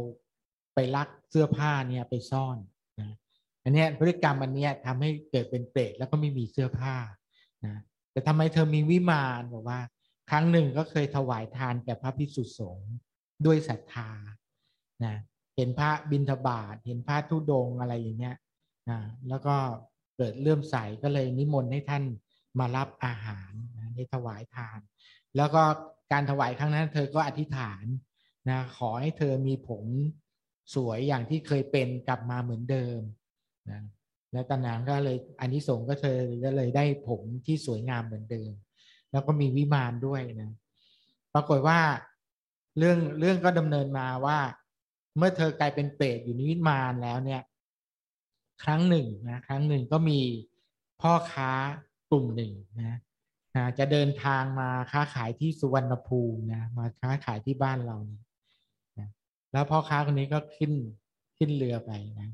[0.81, 2.59] ไปลักเสื้อผ้าเนี่ยไปซ่อน
[3.01, 3.15] นะ
[3.63, 6.95] อันนี้พฤติกรรมอันนี้ทำให้เกิดเป็นเปรตแล้วก็ไม่มีเสื้อผ้า
[7.65, 7.81] นะ
[8.13, 9.81] แต่ทำไมเธอมีวิมานบอกว่า
[10.31, 12.93] ครั้งหนึ่งก็เคยถวายทานแก่พระพิสุสงฆ์
[13.47, 14.11] ด้วยศรัทธา
[15.05, 15.15] นะ
[15.57, 18.37] เห็นพระบิณฑบาตเห็นพระทุดงอะไรอย่างเงี้ย
[18.91, 19.57] นะแล้วก็
[20.17, 22.05] เกิดเลื่อมใสก็เลยนิมนต์ให้ท่าน
[22.59, 24.81] มารับอาหารนะให้ถวายทาน
[25.37, 25.63] แล้วก็
[26.13, 27.85] การถวายครั้งนั้น เธอก็อธิษฐาน
[28.51, 29.85] นะขอให้เธอมีผม
[30.75, 33.01] สวยอย่างที่เคยเป็นกลับมาเหมือนเดิม
[33.71, 33.81] นะ
[34.33, 38.53] แล้วตอนนั้นก็เลยอันนี้สงก็เธอก็เลยได้ผมที่สวยงามเหมือนเดิม
[39.13, 40.51] แล้วก็มีวิมานด้วยนะ
[41.35, 41.81] ปรากฏว่า
[42.79, 44.39] เรื่องเรื่องก็ดำเนินมาว่า
[45.17, 47.43] เมื่อเธอกลายเป็นเปรตอยู่ในวิมานแล้วเนี่ย
[48.65, 50.21] ครั้งหนึ่งนะครั้งหนึ่งก็มี
[51.01, 51.51] พ่อค้า
[52.11, 52.53] กลุ่มหนึ่ง
[52.83, 52.97] นะ
[53.57, 58.21] นะจะเดินทางมาค้าขายที่สุวรรณภูมินะมาค้าขายที่บ้านเรานะ
[59.53, 60.73] แล้วพ่อค้าคนนี้ก็ขึ้น
[61.39, 62.31] ขึ้นเรือไปนะ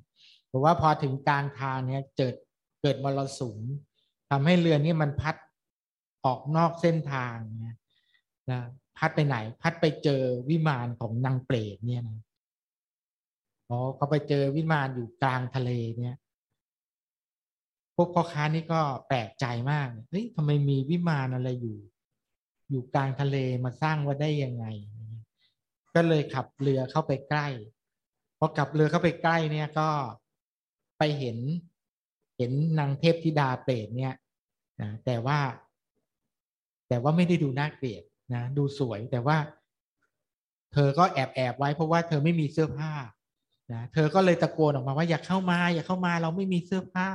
[0.49, 2.35] เพราะว่าพอถึงกลางทางเนี่ยเกิด
[2.83, 3.59] เกิดมรสุม
[4.31, 5.37] ทำให้เรือนี้มันพัด
[6.25, 7.77] ออกนอกเส้นทางนะ
[8.51, 8.61] นะ
[8.99, 12.19] พัดไปไหน พัดไปเจอวิมานของนางเปรตเนี่ยนะ
[13.69, 16.17] อ๋อเขาไปเจอวิมานอยู่กลางทะเลเนี่ย
[17.97, 21.79] พวกพ่อค้านี่ก็แปลกใจมากเฮ้ยทำไมมีวิมานอะไรอยู่
[22.71, 24.65] อยู่กลางทะเลมาสร้างว่าได้ยังไง
[25.95, 27.47] ก็เลยขับเรือเข้าไปใกล้
[28.39, 29.89] พอขับเรือเข้าไปใกล้เนี่ยก็
[30.99, 31.39] ไปเห็น
[32.37, 34.15] เห็นนางเทพธิดาเปรตเนี่ย
[34.83, 35.39] นะแต่ว่า
[36.89, 38.03] แต่ว่าไม่ได้ดูน่าเกลียด
[38.35, 39.37] นะดูสวยแต่ว่า
[40.73, 42.93] เธอก็แอบแอบไว้เพราะว่าเธอไม่มีเสื้อผ้า
[43.73, 47.09] นะเธอก็เลยตะโกนออกมาว่าอย่าเข้ามา อย่าเข้ามาเราไม่มีเสื้อผ้า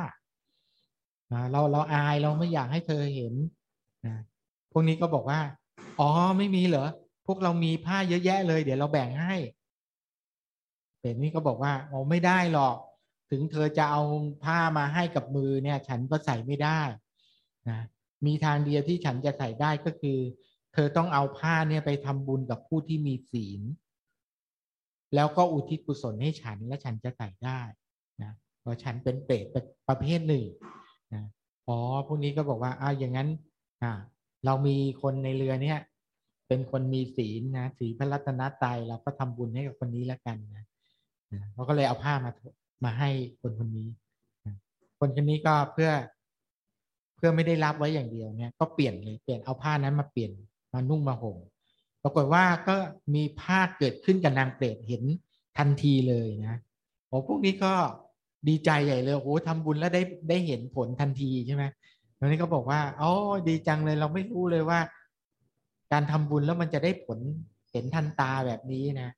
[1.34, 3.34] นะเราเราอายเราไม่อยากให้เธอเห็น
[4.06, 4.16] นะ
[4.72, 5.40] พวกนี้ก็บอกว่า
[6.00, 6.88] อ๋อไม่มีเหรอ
[7.32, 9.36] วกเรามีผ้าเยอะแยะเลย เดี๋ยวเราแบ่งให้
[11.00, 12.76] เป็ดนี่ก็บอกว่าอ๋อไม่ได้หรอก
[13.32, 14.02] ถึงเธอจะเอา
[14.44, 16.82] ผ้ามาให้กับมือเนี่ย ฉันก็ใส่ไม่ได้
[17.70, 17.80] นะ
[18.26, 20.18] มีทางเดียวที่ฉันจะใส่ได้ก็คือ
[20.74, 23.62] เธอต้องเอาผ้าเนี่ยไปทำบุญกับผู้ที่มีศีล
[25.16, 27.62] แล้วก็อุทิศกุศลให้ฉันและฉันจะใส่ได้
[28.24, 29.46] นะเพราะฉันเป็นเปรต
[29.88, 30.46] ประเภทหนึ่ง
[31.14, 31.24] นะ
[31.68, 33.30] อ๋อพวกนี้ก็บอกว่าอ้าวอย่างนั้น
[33.84, 33.92] อ่า
[34.46, 35.80] เรามีคนในเรือเนี่ย
[36.50, 40.66] เป็นคนมีศีลนะสีพระรัตนตรัยเราก็ทำบุญให้กับคนนี้แล้วกันนะ
[41.54, 42.32] เขาก็เลยเอาผ้ามา
[42.84, 43.10] มาให้
[43.42, 43.88] คนคนนี้
[45.00, 45.92] คนคนนี้ก็เพื่อ
[47.16, 50.32] เพื่อไม่ได้รับไว้อย่างเดียวเนี่ย ก็เปลี่ยนเลยเปลี่ยนเอาผ้านั้นมาเปลี่ยน
[50.74, 51.38] มานุ่งมาห่ม
[52.04, 52.76] ปรากฏว่าก็
[53.16, 55.04] มีภาเกิดขึ้นกับนางเปรตเห็น
[55.58, 56.56] ทันทีเลยนะ
[57.08, 57.74] โอ้พวกนี้ก็
[58.48, 61.64] ดีใจใหญ่เลยโอ้ทำบุญแล้วได้ได้เห็นผลทันทีใช่ไหม
[62.18, 63.12] ตอนนี้ก็บอกว่าอ๋อ
[63.48, 64.80] ดีจังเลยเราไม่รู้เลยว่า
[65.92, 67.20] การทำบุญแล้วมันจะได้ผล
[67.72, 69.10] เห็นทันตาแบบนี้นะ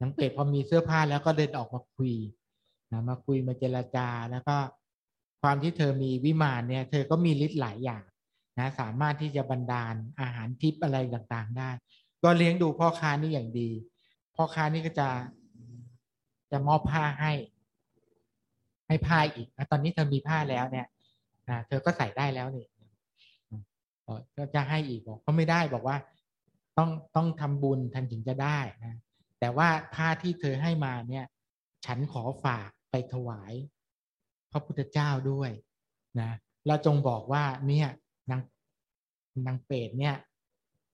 [0.00, 2.12] นางเปรตพอมีเสื้อผ้าแล้วก็เดินออกมาคุย
[2.92, 4.56] นะมาคุยมาเจรจาแล้วก็
[5.42, 8.02] ความที่เธอมีวิมานเนี่ยเธอก็มีฤทธิ์หลายอย่าง
[8.58, 11.70] นะสามารถที่จะบรรดาลอาหารทิพย์อะไรต่างๆได้
[12.22, 13.70] ก็เลี้ยงดูพ่อค้านี่อย่างดี
[14.36, 15.08] พ่อค้านี่ก็จะ
[16.50, 17.32] จะมอบผ้าให้
[18.88, 20.86] ให้ผ้าอีกอตอนนี้เธอมีผ้าแล้วเนี่ย
[21.66, 22.66] เธอก็ใส่ได้แล้วนี่
[24.36, 25.96] ก็จะให้อีกบอกก็ไม่ได้บอกว่า
[26.78, 28.96] ต้องต้องทำบุญทันถึงจะได้นะ
[29.40, 31.24] แต่ว่าผ้าที่เธอให้มาเนี่ย
[31.86, 33.52] ฉันขอฝากไปถวาย
[34.50, 35.50] พระพุทธเจ้าด้วย
[36.20, 36.30] นะ
[36.66, 37.88] เราจงบอกว่าเนี่ย
[38.30, 38.40] นาง
[39.46, 40.14] นางเปรตเนี่ย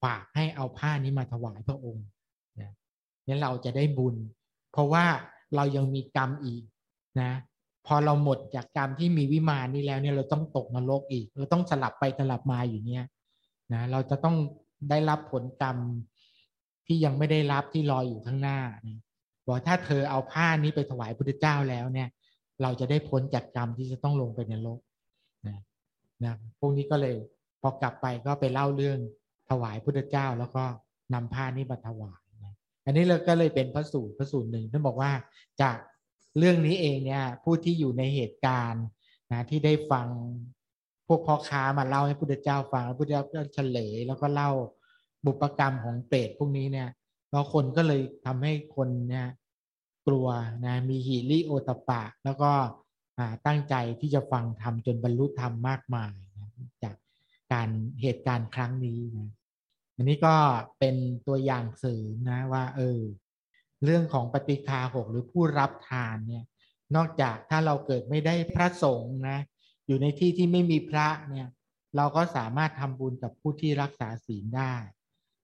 [0.03, 2.07] ฝากให้เอาผ้านี้มาถวายพระองค์
[2.61, 2.71] นะ
[3.27, 4.15] นี่เราจะได้บุญ
[4.71, 5.05] เพราะว่า
[5.55, 6.63] เรายังมีกรรมอีก
[7.21, 7.31] นะ
[7.87, 13.03] พอเราหมดจากกรรมที่มีวิมานนี้แล้วเนี่ยเราต้องตกนรกอีก เราต้องสลับไปสลับมาอยู่เนี่ย
[13.73, 14.35] นะเราจะต้อง
[14.89, 15.77] ได้รับผลกรรม
[16.85, 18.99] ที่ยังไม่ได้รับที่รออยู่ข้างหน้านะ
[19.45, 22.09] บอกถ้าเธอเอาผ้านี้ไปถวายพระเจ้าแล้วเนี่ย
[22.61, 24.81] เราจะได้พ้นจากกรรมที่จะต้องลงไปในโลก
[25.47, 25.57] นะ
[26.23, 27.15] นะพวกนี้ก็เลย
[27.61, 28.99] พอกลับไปก็ไปเล่าเรื่อง
[29.49, 30.63] ถวายพุทธเจ้าแล้วก็
[31.13, 32.53] นำผ้านี้มาถวายนะ
[32.85, 35.11] อันนี้เราก็เลยเป็นพระสูตรพระสูตรหนึ่งท่านบอกว่า
[35.61, 35.77] จาก
[36.37, 38.85] เรื่องนี้เองเนี่ยผู้ที่อยู่ในเหตุการณ์
[39.31, 40.07] นะที่ได้ฟัง
[41.07, 44.51] พวกพ่อค้ามาเล่าให้พุทธเจ้าฟังพุทธเจ้าก็เฉลย แล้วก็เล่า
[45.25, 46.89] บุปกรรมของเปรตพวกนี้เนี่ย
[47.31, 49.27] แล้วคนก็เลยทำให้คนเนี่ย
[50.07, 50.27] กลัว
[50.65, 52.51] นะมีหิริโอตปะ แล้วก็
[53.47, 56.49] ตั้งใจที่จะฟังธรรมจนบรรลุธรรมมากมายนะ
[56.83, 56.95] จาก
[57.53, 57.69] การ
[58.01, 59.29] เหตุการณ์ครั้งนี้นะ
[59.95, 60.35] อันนี้ก็
[60.79, 60.95] เป็น
[61.27, 62.99] ตัวอย่างสื่อนะว่า เออ
[63.83, 66.43] เรื่องของปฏิคาหกหรือผู้รับทานเนี่ย
[66.95, 69.39] นอกจากถ้าเราเกิดไม่ได้พระสงฆ์นะ
[69.87, 71.47] อยู่ในที่ที่ไม่มีพระเนี่ย
[71.95, 74.73] เราก็สามารถทำบุญกับผู้ที่รักษาศีลได้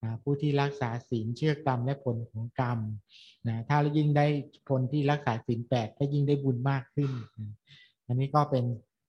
[0.04, 2.80] นะผู้ที่รักษาศีลเชื่อกรรมและผลของกรรม
[3.48, 4.28] นะถ้าเรายิ่งได้
[4.70, 7.12] ผลที่รักษาศีลแปดก็ยิ่งได้บุญมากขึ้น
[8.08, 8.66] อันนี้ก็เป็น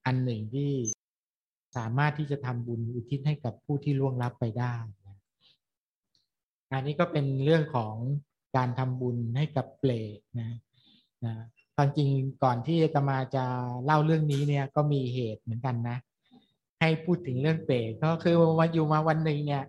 [0.06, 0.70] อันหนึ่งที่
[1.76, 4.74] สามารถที่จะทำบุญอุทิศให้กับผู้ที่ล่วงลับไปได้
[6.72, 7.94] อันนี้ก็เป็นเรื่องของ
[8.56, 10.50] การทำบุญให้กับเปรตนะ
[11.24, 11.34] นะ
[11.74, 12.08] ความจริง
[12.42, 13.44] ก่อนที่จะมาจะ
[13.84, 15.98] เล่าเรื่องนี้เนี่ยก็มีเหตุเหมือนกันนะ
[16.80, 19.64] ให้พูดถึงเรื่องเปรตก็คือวันอยู่มาวันหนึ่งเนี่ย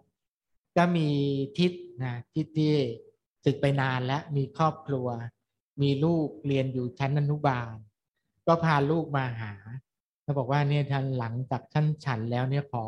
[0.78, 1.08] ก็มี
[1.58, 1.71] ทิศ
[2.04, 2.74] นะทิศที่
[3.45, 5.08] ศึกไปนานแล้วมีครอบครัว
[5.82, 7.76] มีลูกเรียนอยู่ชั้นอนุบาล
[8.48, 9.54] ก็พาลูกมาหา
[10.21, 12.86] เขาบอกว่าเนี่ยท่านหลังจากท่านฉันแล้วเนี่ยขอ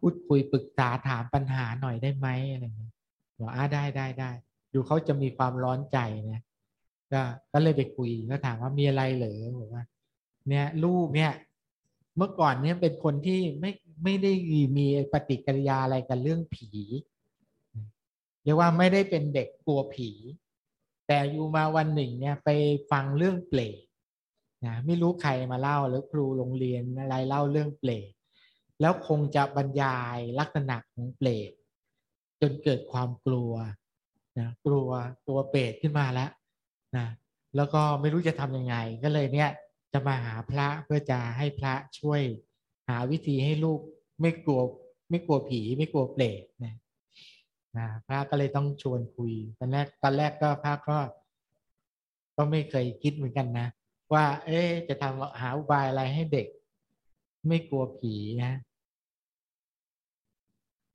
[0.00, 2.92] พูดคุยปรึกษาถามปัญหาหน่อยได้ไหมอะไรเงี้ย
[3.38, 4.30] บอกอ่าได้ได้ได้
[4.72, 5.98] ดูเขาจะมีความร้อนใจ
[6.32, 6.42] นะ
[7.12, 7.20] ก็
[7.52, 9.84] ก็เลยไปคุยก็ถามว่ามีอะไรเหรอบอกว่า
[10.48, 11.32] เนี่ยลูกเนี่ย
[12.16, 13.70] เมื่อก่อนเนี่ยเป็นคนที่ไม่
[14.04, 14.32] ไม่ได้
[14.78, 16.70] มีปฏิกิริยาอะไรกับเรื่องผี
[18.42, 20.10] เรียกว่าไม่ได้เป็นเด็กกลัวผี
[21.06, 22.48] แต่อยู่มาวันหนึ่งเนี่ยไป
[22.90, 23.78] ฟังเรื่องเปลต
[24.66, 28.12] นะไม่รู้ใครมาเล่าหรือครูโรงเรียนอะไรเล่าเรื่องเปลต
[28.80, 31.52] แล้วคงจะบรรยายลักษณะของเปรต
[32.40, 33.52] จนเกิดความกลัว
[34.40, 34.88] นะกลัว
[35.28, 36.30] ตัวเปรตขึ้นมาแล้ว
[36.96, 37.06] นะ
[37.56, 39.50] แล้วก็ไม่รู้จะทำยังไง ก็เลยเนี่ย
[39.92, 42.22] จะมาหาพระเพื่อจะให้พระช่วย
[42.88, 43.80] หาวิธีให้ลูก
[44.20, 44.60] ไม่กลัว
[45.10, 46.74] ไม่กลัวผีไม่กลัวเปรตนะ
[47.78, 50.98] นะพระก็เลยต้องชวนคุยตอนแรกตอนแรกก็พระก็
[52.36, 53.68] ก็ไม่เคยคิดเหมือนกันนะ
[54.12, 56.46] ว่า เอ๊จะทำหาอุบายอะไรให้เด็ก
[57.48, 58.52] ไม่กลัวผีนะ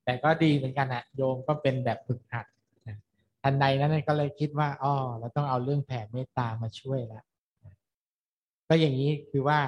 [0.03, 2.45] แต่ก็ดีเหมือนกันนะโยมก็เป็นแบบฝึกหัด
[3.43, 7.23] ทันใดนั้นก็เลยคิดว่าอ๋อเราต้องเอาเรื่องแผ่เมตตามาช่วยแล้ว
[8.67, 9.59] ก็อย่างนี้คือว่า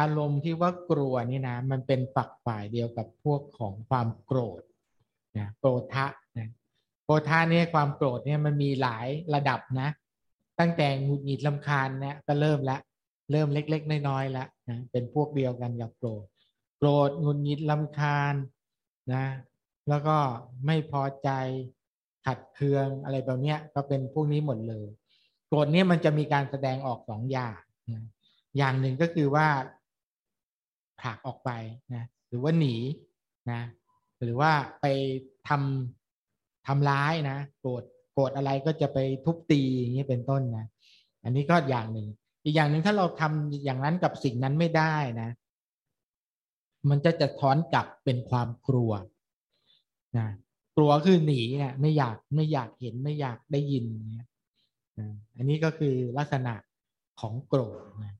[0.00, 4.62] อารมณ์ที่ว่ากลัวนี่นะ มันเป็นฝักฝ่ายเดียวกับพวกของความโกรธ
[5.38, 6.06] นะโกรธะ
[6.38, 6.48] นะ
[7.04, 9.88] โกรธะเนี่ยความโกรธเนี่ยมันมีหลายระดับนะ
[10.58, 12.78] ตั้งแต่หงุดหงิดลำคาญเนี่ยก็เริ่มละ
[13.32, 16.24] เริ่มเล็ก ๆ น้อยๆแล้วนะเป็นพวกเดียวกันกับโกรธ
[16.78, 18.34] โกรธหงุดหงิดลำคาญ
[19.14, 19.24] นะ
[19.88, 20.16] แล้วก็
[20.66, 21.30] ไม่พอใจ
[22.28, 24.86] ขัดเคืองอะไรแบบนี้ก็เป็นพวกนี้หมดเลย
[25.46, 27.58] โกรธเนี่ยมันจะมีการแสดงออกสองอย่าง
[27.92, 28.04] นะ
[28.58, 29.46] อย่างหนึ่งก็คือว่า
[31.00, 31.50] ผลักออกไป
[31.94, 32.76] นะหรือว่าหนี
[33.50, 33.60] นะ
[34.22, 34.86] หรือว่าไป
[35.48, 40.66] ทำทำร้ายนะโกรธโกรธอะไรก็จะไปทุบตีอย่างนี้เป็นต้นนะ
[41.24, 42.08] อันนี้ก็อย่างหนึ่ง
[42.44, 45.30] อีกอย่างหนึ่งถ้าเราทำอย่างนั้นกับสิ่งนั้นไม่ได้นะ
[46.90, 48.92] มันจะจะถอนกลับเป็นความกลัว
[50.18, 50.26] นะ
[50.80, 54.28] กลัวคือหนีเนี่ยไม่อยากไม่อยากเห็นไม่อยากได้ยินเนี่ย
[55.36, 56.54] อันนี้ก็คือลักษณะ
[57.20, 58.14] ของโกรธนะ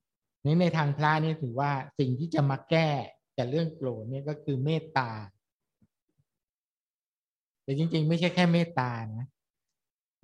[0.44, 2.88] นี่ในทางพระนี่ถือว่าสิ่งที่จะมาแก้
[3.34, 5.10] แต่เรื่องโกรธเนี่ยก็คือเมตตา
[7.62, 9.26] แต่จริง ๆ ไม่ใช่แค่เมตตานะ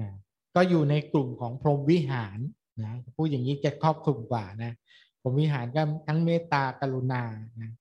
[0.00, 0.10] นะ
[0.54, 2.38] ก็อยู่ในกลุ่มของพรหมวิหาร
[2.84, 4.72] นะพูดอย่างนี้จะครอบคลุมกว่านะ
[5.20, 7.22] พรหมวิหารก็ทั้งเมตตากรุณา
[7.60, 7.72] นะ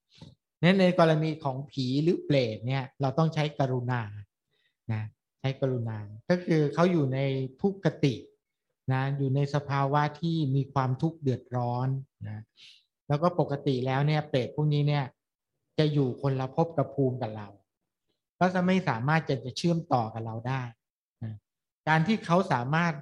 [0.62, 4.02] นั้นในกรณีของผีหรือเปรตเนี่ย เราต้องใช้กรุณา
[4.92, 5.02] นะ
[5.40, 5.98] ใช้กรุณา
[6.30, 7.20] ก็คือเขาอยู่ใน
[7.62, 8.16] ทุกขติ
[8.94, 11.88] นะอยู่ในสภาวะที่มีความทุกข์เดือดร้อน
[12.30, 12.40] นะ
[13.08, 15.06] แล้วก็ปกติแล้วเนี่ยเปรตพวกนี้เนี่ย
[15.78, 17.48] จะอยู่คนละภพกับภูมิกับเรา
[18.40, 20.62] ก็จะไม่สามารถจะจะเชื่อมต่อกับเราได้
[21.24, 21.34] นะ
[21.88, 22.94] การที่เขาสามารถ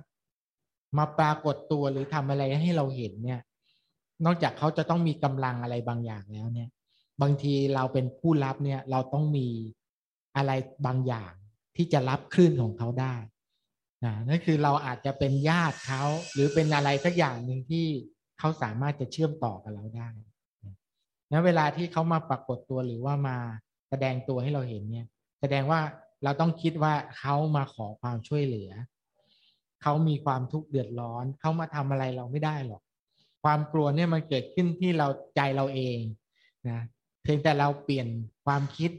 [0.98, 3.42] มาปรากฏตัวหรือทำอะไรให้เราเห็นเนี่ย
[4.26, 6.70] นอกจากเขาจะต้องมีกำลังอะไรบางอย่างแล้วเนี่ย
[7.22, 9.48] บางทีเราเป็นผู้รับเนี่ยเราต้องมี
[10.36, 10.52] อะไร
[10.86, 11.34] บางอย่าง
[11.76, 13.16] ที่จะรับคลื่นของเขาได้
[14.06, 16.04] นะนั่นคือเราอาจจะเป็นญาติเขา
[16.34, 17.86] หรือเป็นอะไรสักอย่างหนึ่งที่
[18.40, 20.10] เขาสามารถจะเชื่อมต่อกับเราได้
[21.32, 23.38] นะเวลาที่เขามาปรากฏตัวหรือว่ามา
[23.90, 25.08] แสดงตัวให้เราเห็นเนี่ย
[25.42, 25.82] แสดงว่า
[26.24, 28.72] เราต้องคิดว่าเขามาขอความช่วยเหลือ
[29.82, 32.82] เขามีความทุกข์เดือดร้อน เขามาทำอะไรเราไม่ได้หรอก
[33.44, 35.98] ความกลัวเนี่ยมันเกิดขึ้นที่เราใจเราเอง
[36.70, 36.80] นะ
[37.24, 38.08] เพียงแต่เราเปลี่ยน
[38.46, 38.92] ความคิด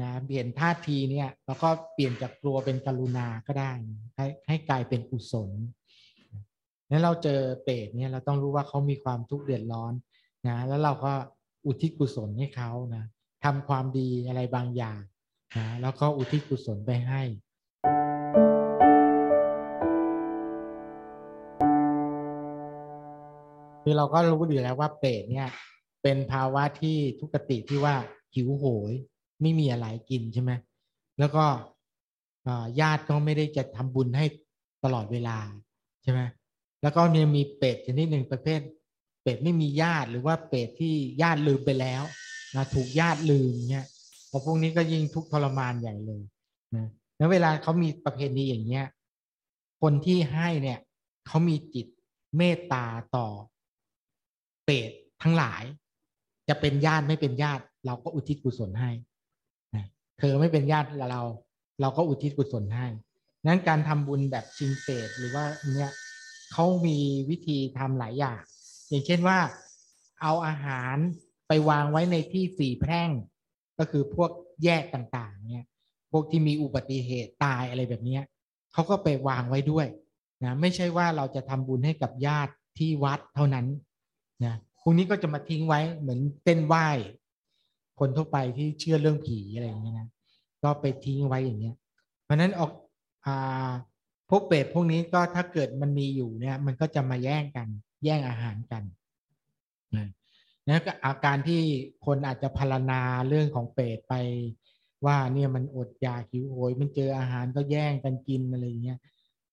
[0.00, 3.72] นะเปลี่ยนท่าทีเนี่ยเราก็เปลี่ยนจากกลัวเป็นกรุณาก็ได้
[4.16, 5.50] ให้ให้กลายเป็นกุศล
[6.90, 9.92] นั้นเราเจอเปรตเนี่ยเราต้องรู้ว่าเขามีความทุกข์เดือดร้อน
[10.48, 11.12] นะแล้วเราก็
[11.66, 13.04] อุทิศกุศลให้เขานะ
[13.44, 15.00] ทำความดีอะไรบางอย่าง
[15.56, 17.22] นะแล้วก็อุทิศกุศลไปให้
[23.82, 25.48] คือเราก็รู้อยู่แล้วว่าเปรตเนี่ย
[26.02, 27.94] เป็นภาวะที่ทุกติที่ว่า
[28.34, 28.92] หิวโหย
[29.40, 30.52] ไม่มีอะไรกินใช่ไหม
[31.18, 31.44] แล้วก็
[32.80, 34.26] ญาติก็ไม่ได้จะทำบุญให้
[34.84, 35.38] ตลอดเวลา
[36.02, 36.20] ใช่ไหม
[36.82, 38.60] แล้วก็มีมีเป็ดชนิดหนึ่งประเภท
[39.22, 42.02] เป็ดไม่มีญาติหรือว่าเป็ดที่ญาติลืมไปแล้ว
[42.56, 43.86] นะถูกญาติลืมเนี่ย
[44.30, 46.22] พอพวกนี้ก็ยิ่งทุกข์ทรมานใหญ่เลย
[46.76, 48.86] นะแล้วเวลาเขามีประเพณีอย่างเงี้ย
[49.82, 50.78] คนที่ให้เนี่ย
[51.26, 51.86] เขามีจิต
[52.36, 52.84] เมตตา
[53.16, 53.28] ต่อ
[54.64, 54.90] เป็ด
[55.22, 55.62] ทั้งหลาย
[56.48, 58.90] จะเป็นญาติไม่เป็นญาติ เราก็อุทิศกุศลให้
[60.18, 61.22] เธอไม่เป็นญาติเรา
[61.80, 62.86] เราก็อุทิศกุศลให้
[63.46, 65.92] นั้นการทำบุญแบบชิงเปตหรือว่าเนี้ย
[66.52, 66.98] เขามี
[67.30, 68.40] วิธีทำหลายอย่าง
[68.88, 69.38] อย่างเช่นว่า
[70.22, 70.96] เอาอาหาร
[71.48, 73.10] ไปวางไว้ในที่สี่แพร่ง
[73.78, 74.30] ก็คือพวก
[74.64, 75.66] แยกต่างๆ เนี่ย
[76.10, 78.18] พวกที่มีอุบัติเหตุตายอะไรแบบนี้
[78.72, 79.86] เขาก็ไปวางไว้ด้วย
[80.44, 83.66] นะไม่ใช่ว่าเราจะทำบุญให้กับญาติที่วัดเท่านั้น
[84.44, 86.88] นะพวกนี้ก็จะมาทิ้งไว้เหมือนเต้นไหว้
[87.98, 90.08] คนทั่วไปที่เชื่อเรื่องผีอะไรอย่างเงี้ยนะ
[90.62, 91.76] ก็ไปทิ้งไว้อย่างเงี้ย
[92.24, 92.70] เพราะนั้นออก
[93.26, 93.70] อ่า
[94.30, 97.68] พวกเป็ดพวกนี้ก็ถ้าเกิดมันมีอยู่เนี่ย มันก็จะมาแย่งกัน
[98.04, 98.82] แย่งอาหารกัน
[100.68, 101.60] นะก็อาการที่
[102.06, 104.14] คนอาจจะพารณาเรื่องของเปรตไป
[105.06, 108.98] ว่าเนี่ยมันอดอยากหิวโหยมันเจออาหารก็แย่งกันกินอะไรเงี้ย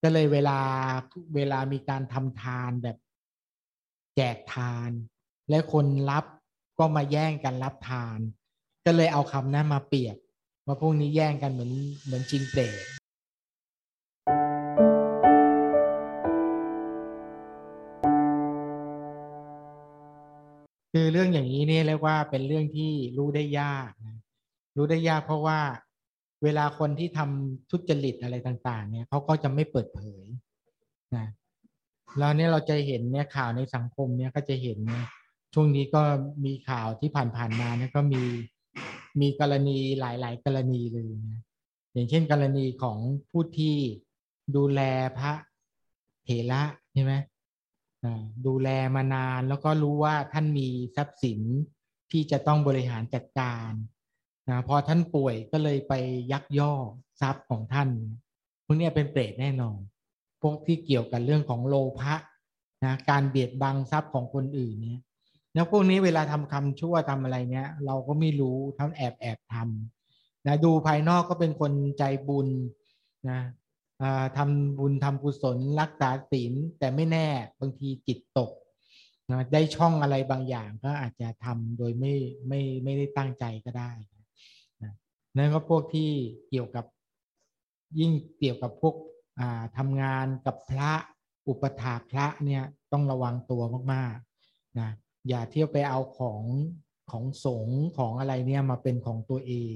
[0.01, 0.59] ก็เลยเวลา
[1.35, 2.97] เวลามีการทำทานแบบ
[4.15, 4.91] แจกทาน
[5.49, 6.25] และคนรับ
[6.77, 8.19] ก็มาแย่งกันรับทาน
[8.85, 10.17] ก็เลยเอาคำนั้นมาเปรียบ
[10.65, 11.71] ว่าพวกนี้แย่งกันเหมือน
[12.05, 12.77] เหมือนจริงเปรต
[20.91, 24.17] คือเรื่องอย่างนี้เนี่ยเรียกว่าเป็นเรื่องที่รู้ได้ยากนะ
[24.77, 25.59] รู้ได้ยากเพราะว่า
[26.43, 30.25] เวลาคนที่ทำทุจริตอะไรต่าง ๆ เนี่ยเขาก็จะไม่เปิดเผย
[31.15, 31.27] นะ
[32.19, 35.05] แล้วเนี่ยเราจะเห็นเนี่ยข่าวในสังคมเนี่ยก็จะเห็นเนี่ย
[35.53, 36.01] ช่วงนี้ก็
[36.45, 38.23] มีข่าวที่ผ่านๆมาเนี่ยก็มี
[39.21, 41.39] มีกรณีหลาย ๆ กรณีเลยนะ
[41.93, 42.97] อย่างเช่น กรณีของ
[43.31, 43.75] ผู้ที่
[44.55, 44.81] ดูแล
[45.17, 45.33] พระ
[46.23, 46.61] เถระ
[46.93, 47.13] ใช่ไหม
[48.47, 51.41] ดูแลมานานแล้วก็รู้ว่าท่านมีทรัพย์สิน
[52.11, 53.71] ที่จะต้องบริหารจัดการ
[54.49, 55.93] นะพอท่านป่วยก็เลยไป
[56.31, 56.73] ยักย่อ
[57.21, 57.89] ทรัพย์ของท่าน
[58.65, 59.79] พวกนี้เป็นเปรตแน่นอน
[60.41, 62.15] พวกที่เกี่ยวกับเรื่องของโลภะ
[62.85, 65.01] นะการเบียดบังทรัพย์ของคนอื่นเนี่ย
[65.53, 72.47] แล้วพวกนี้เวลาทำคำชั่วทำอะไรเนี่ยเราก็ไม่รู้ท่านแอบแอบทำนะดูภายนอกก็เป็นคนใจบุญ
[73.29, 73.39] นะ
[74.37, 77.27] ทำบุญทำกุศลรักษาศีลแต่ไม่แน่
[77.59, 78.51] บางทีจิตตก
[79.29, 82.13] นะได้ช่องอะไรบางอย่างก็อาจจะทำโดยไม่
[82.47, 83.91] ไม่ไม่ได้ตั้งใจก็ได้
[84.83, 84.93] นะ
[85.37, 86.09] นั่นก็พวกที่
[86.49, 86.85] เกี่ยวกับ
[87.99, 88.95] ยิ่งเกี่ยวกับพวก
[89.77, 90.91] ทำงานกับพระ
[91.47, 93.61] อุปถาพระเนี่ยต้องระวังตัว
[93.93, 94.89] มากๆนะ
[95.29, 96.41] อย่าเที่ยวไปเอาของ
[97.11, 99.75] ของสงของอะไรเนี่ยมาเป็นของตัวเอง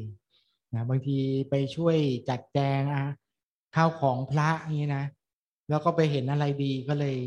[0.74, 1.18] นะบางที
[1.50, 1.98] ไปช่วย
[2.30, 3.06] จัดแจงอะ
[3.76, 4.50] ข้าวของพระ
[4.82, 5.06] นี่นะ
[5.70, 7.18] แล้วก็ไปเห็นอะไรดีก็เลย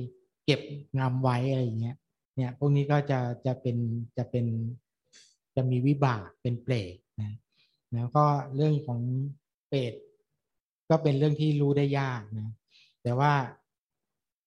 [0.45, 0.61] เก็บ
[0.99, 1.97] งำไว้อะไรอย่างเงี้ย
[2.37, 3.77] เนี่ยพวกนี้ก็จะจะเป็น
[4.17, 4.47] จะเป็น
[5.57, 7.35] จะมีวิบากเป็นเปรตนะ
[7.95, 9.01] แล้วก็เรื่องของ
[9.69, 9.95] เปรต
[10.91, 12.51] ก็เป็นเรื่องที่รู้ได้ยากนะ
[13.03, 13.33] แต่ว่า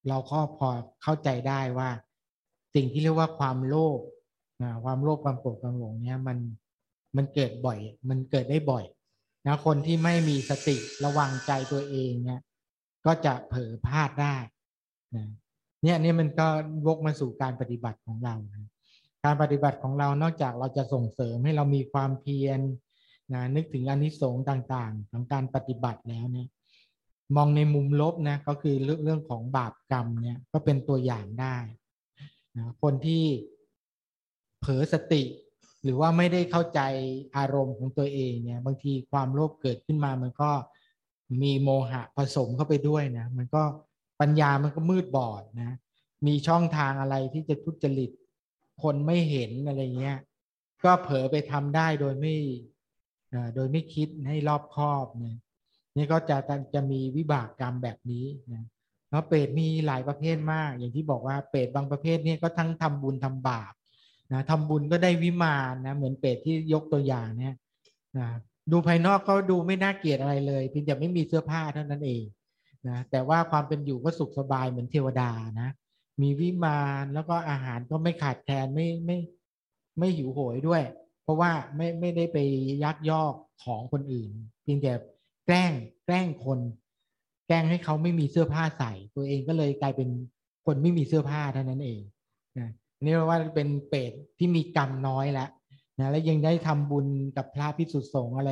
[0.08, 0.70] เราก็พอ
[1.04, 1.90] เข้าใจได้ว่า
[2.76, 4.00] สิ่งที่เรียกว่าความโลภ
[4.64, 6.38] นะความโลภความโกรธความหลงเนี่ยมัน
[7.18, 7.80] มันเกิดบ่อย
[8.10, 8.86] มันเกิดได้บ่อย
[9.48, 12.42] นะคนที่ไม่มีสติระวังใจตัวเองเนี่ย
[13.06, 14.36] ก็จะเผลอพลาดได้
[15.16, 15.28] นะ
[15.84, 16.48] เนี่ยนี่มันก็
[16.88, 18.70] วกมาสู่การปฏิบัติของเรานะ
[19.24, 22.60] การปฏิบัติของเรานอกจากเราจะส่งเสริมให้เรามีความเพียร
[23.34, 26.48] นะนึกถึงอนิสงส์ต่างๆ ของการปฏิบัติแล้วเนี่ย
[27.36, 31.58] มองในมุมลบนะก็คือเรื่องเรื่องของบาปกรรมเนี่ยก็เป็นตัวอย่างได้
[32.58, 33.24] นะคนที่
[34.60, 35.24] เผลอสติ
[35.84, 36.82] หรือว่าไม่ได้เข้าใจ
[37.38, 40.52] อารมณ์ของตัวเองเนี่ย บางทีความโลภเกิดขึ้นมามันก็
[41.42, 43.64] มีโมหะผสมเข้าไปด้วยนะ มันก็
[44.22, 45.78] ปัญญามันก็มืดบอดนะ
[46.28, 48.12] มีช่องทางอะไรที่จะทุจริต
[48.84, 50.18] คนไม่เห็นอะไรเงี้ย
[50.84, 52.36] ก็เผลอไปทำได้โดยไม่
[53.56, 55.38] โดยไม่คิดให้รอบคอบเนี่ย
[55.98, 56.38] นี่ก็จะ
[56.74, 58.64] จะมีวิบากกรรมแบบนี้นะ
[59.12, 63.74] แล้วเปรตมีหลายประเภทมาก อย่างที่บอกว่าเปรตบางประเภทนี่ก็ทั้งทำบุญทำบาป
[64.32, 67.56] นะทำบุญก็ได้วิมานนะเหมือนเปรตที่ยกตัวอย่างเนี่ย
[68.18, 68.28] นะ
[68.72, 72.24] ดูภายนอกก็ดูไม่น่าเกลียดอะไรเลยเพียงแต่ไม่มีเสื้อผ้าเท่านั้นเอง
[72.88, 75.70] นะแต่ว่าความเป็นอยู่ก็สุขสบายเหมือนเทวดานะ
[76.22, 79.18] มีวิมานแล้วก็อาหารก็ไม่ขาดแคลนไม่ไม่
[80.00, 80.84] ไม่หิวโหยด้วย
[81.24, 82.38] เพราะว่าไม่ไม่ได้ไป
[82.84, 84.32] ยักยอกของคนอื่น
[84.64, 84.94] เพียงแต่
[85.46, 85.72] แกล้ง
[86.06, 86.60] แกล้งคน
[87.52, 90.10] ล้งให้เขาไม่มีเสื้อผ้าใส่ ตัวเองก็เลยกลายเป็น
[90.66, 92.02] คนไม่มีเสื้อผ้าเท่านั้นเอง
[92.60, 92.70] นะ
[93.04, 95.50] นี่ว่าเป็นเปรตที่มีกรรมน้อยแล้ว
[96.00, 98.52] นะแล้วยังได้ทำบุญกับพระพิสุทธิ์สงฆ์อะไร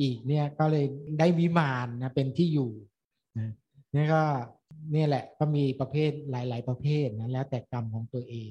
[0.00, 0.84] อีกเนี่ยก็เลย
[1.18, 2.70] ได้วิมานนะเป็นที่อยู่
[3.38, 3.50] นะ
[3.94, 4.22] นี่ก็
[4.94, 8.50] นี่แหละก็มีประเภทหลาย ๆ ประเภทนะแล้วแต่กรรมของตัวเอง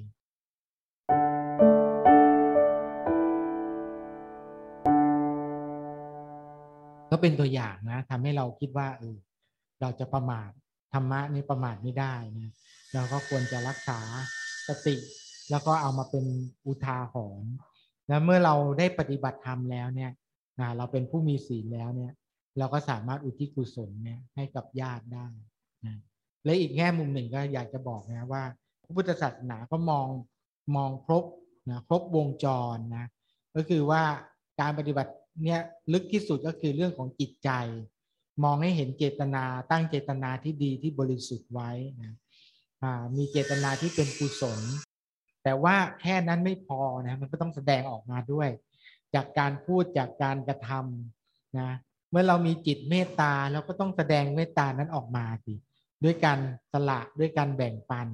[7.12, 9.18] ก็เป็นตัวอย่างนะทำให้เราคิดว่าเออ
[9.82, 10.50] เราจะประมาท
[10.94, 12.52] ธรรมะนี่ประมาทไม่ได้นะ
[12.94, 14.00] เราก็ควรจะรักษา
[14.68, 14.96] สติ
[15.52, 16.26] แล้วก็เอามาเป็น
[16.68, 17.52] อุทาหรณ์
[18.08, 20.12] แล้วเมื่อเราได้ปฏิบัติธรรมแล้วเนี่ย
[20.60, 22.12] นะเราเป็นผู้มีศีลแล้วเนี่ย
[22.58, 25.28] เราก็สามารถอุทิศกุศลเนี่ยให้กับญาติได้
[25.86, 25.96] นะ
[26.46, 28.44] และอีกแง่มุมหนึ่งก็อยากจะบอกนะว่า
[28.84, 30.08] พระพุทธศาสนาก็มอง
[30.76, 31.26] มองครบ
[31.70, 32.46] นะครบวงจ
[32.76, 33.06] รนะ
[33.56, 34.04] ก็คือว่า
[34.62, 35.12] การปฏิบัติ
[35.44, 35.62] เนี่ย
[35.94, 37.50] ลึกที่สุดก็คือเรื่องของจิตใจ
[38.44, 41.72] มองให้เห็นเจตนาตั้งเจตนาที่ดีที่บริสุทธิ์ไว้
[42.02, 42.14] นะ
[43.18, 44.60] มีเจตนาที่เป็นกุศล
[45.44, 48.50] แต่ว่าแค่นั้นไม่พอนะมันก็ต้องแสดงออกมาด้วย
[49.16, 51.70] จากการพูดจากการกระทำนะ
[52.12, 55.54] เมื่อเรามีจิตเมตตาเราก็ต้องแสดงเมตตานั้นออกมาสิ
[56.04, 56.40] ด้วยการ
[56.74, 58.08] สละด้วยการแบ่งปัน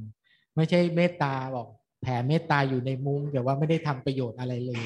[0.55, 1.67] ไม่ใช่เมตตาบอก
[2.01, 4.85] แผ่เมตตาอยู่ในมุ้งแต่ว่าไม่ได้ทำประโยชน์อะไรเลย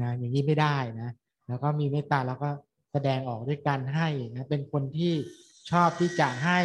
[0.00, 1.10] นะอย่างนี้ไม่ได้นะ
[1.48, 2.50] แล้วก็มีเมตตาแล้วก็
[2.98, 5.14] แสดงออกด้วยการให้นะเป็นคนที่
[5.70, 6.60] ชอบที่จะให้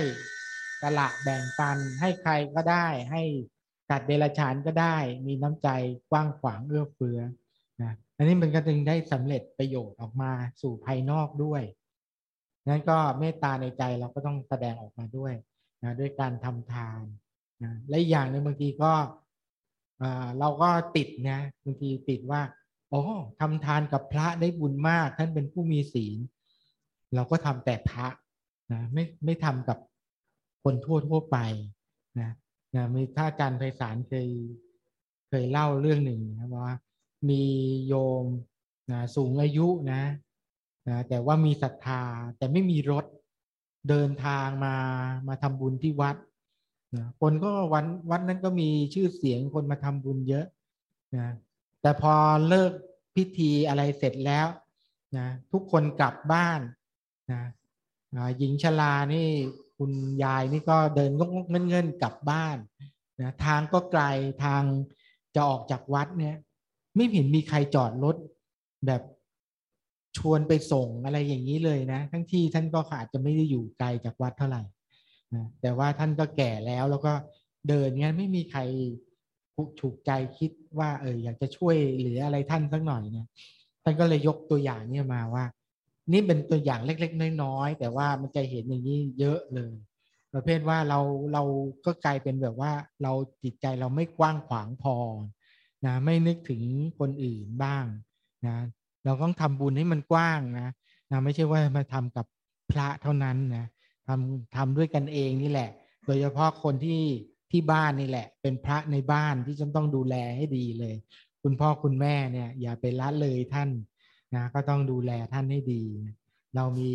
[0.81, 3.23] กละแบ่งปันให้ใครก็ได้ ให้
[3.89, 5.69] ตัดเดรัจฉานก็ได้ มีน้ำใจ
[6.11, 7.19] กว้างขวางเอื้อเฟื้อ
[7.81, 11.63] นะอันนี้มันก็จึงได้สำเร็จประโยชน์ออกมาสู่ภายนอกด้วย
[12.67, 15.33] นั้นก็เมตตาในใจเราก็ต้องแสดงออกมาด้วย
[15.83, 17.03] นะด้วยการทำทาน
[17.63, 18.93] นะและอย่างหนึ่งบางทีก็
[20.39, 22.41] เราก็ติดนะบางทีติดว่า
[22.91, 23.01] โอ้
[23.39, 26.17] ทำทานกับพระได้บุญมาก ท่านเป็นผู้มีศีล
[27.15, 28.07] เราก็ทำแต่พระ
[28.71, 29.77] นะไม่ไม่ทำกับ
[30.63, 31.37] คนทั่วทั่วไป
[32.19, 32.29] นะ
[32.75, 34.27] นะมีท่าอาจารย์ไพศาลเคย
[35.29, 36.75] เคยเล่าเรื่องหนึ่งนะว่า
[37.29, 37.43] มี
[37.87, 38.25] โยม
[38.91, 40.01] นะสูงอายุนะ
[40.87, 42.03] นะแต่ว่ามีศรัทธา
[42.37, 43.05] แต่ไม่มีรถ
[43.89, 44.75] เดินทางมา
[45.27, 46.15] มาทำบุญที่วัด
[46.95, 50.45] นะคนก็วันวัดนั้นก็มีชื่อเสียงคนมาทำบุญเยอะ
[51.15, 51.27] นะ
[51.81, 52.13] แต่พอ
[52.49, 52.71] เลิก
[53.15, 54.47] พิธีอะไรเสร็จแล้ว
[55.17, 56.61] นะทุกคนกลับบ้าน
[57.31, 57.41] นะ
[58.37, 59.27] หญิงชรานี่
[59.77, 59.91] คุณ
[60.23, 62.57] ยายนี่ก็เดินงกงเงินเงินกลับบ้าน
[63.21, 64.03] นะทางก็ไกล
[64.43, 64.63] ทาง
[65.35, 66.35] จะออกจากวัดเนี่ย
[66.95, 68.15] ไม่เห็นมีใครจอดรถ
[68.87, 69.01] แบบ
[70.17, 74.61] ชวนไปส่งอะไรอย่างนี้เลยนะ ทั้งที่ท่านก็อาจจะไม่ได้อยู่ไกลจากวัดเท่าไหร่
[75.35, 77.13] นะแต่ว่าท่านก็แก่แล้วแล้วก็
[77.69, 78.61] เดินงั้นไม่มีใคร
[79.81, 83.27] ถูกใจคิดว่าเอออยากจะช่วยหรืออะไรท่านสักหน่อยเนี่ย
[83.83, 85.45] ท่านก็เลยยกตัวอย่างนี้มาว่า
[86.11, 89.73] นี่เป็นตัวอย่างเล็กๆน้อยๆแต่ว่ามันจะเห็นอย่างนี้เยอะเลย
[90.33, 90.99] ประเภทว่าเรา
[91.33, 91.43] เรา
[91.85, 92.71] ก็กลายเป็นแบบว่า
[93.03, 94.95] เราจิตใจเราไม่กว้างขวางพอ
[95.85, 96.61] นะไม่นึกถึง
[96.99, 97.85] คนอื่นบ้าง
[98.47, 98.55] นะ
[99.05, 100.69] เราต้องทำบุญให้มันกว้างนะ
[101.11, 102.25] นะไม่ใช่ว่ามาทำกับ
[102.71, 103.65] พระเท่านั้นนะ
[104.07, 105.69] ทำทำด้วยกันเองนี่แหละ
[106.05, 107.01] โดยเฉพาะคนที่
[107.51, 110.95] ที่บ้านนี่แหละ เป็นพระในบ้านที่จะต้องดูแลให้ดีเลย
[111.43, 113.69] คุณพ่อคุณแม่เนี่ย อย่าไปละเลยท่าน
[114.35, 115.83] นะก็ต้องดูแลท่านให้ดี
[116.55, 116.93] เรามี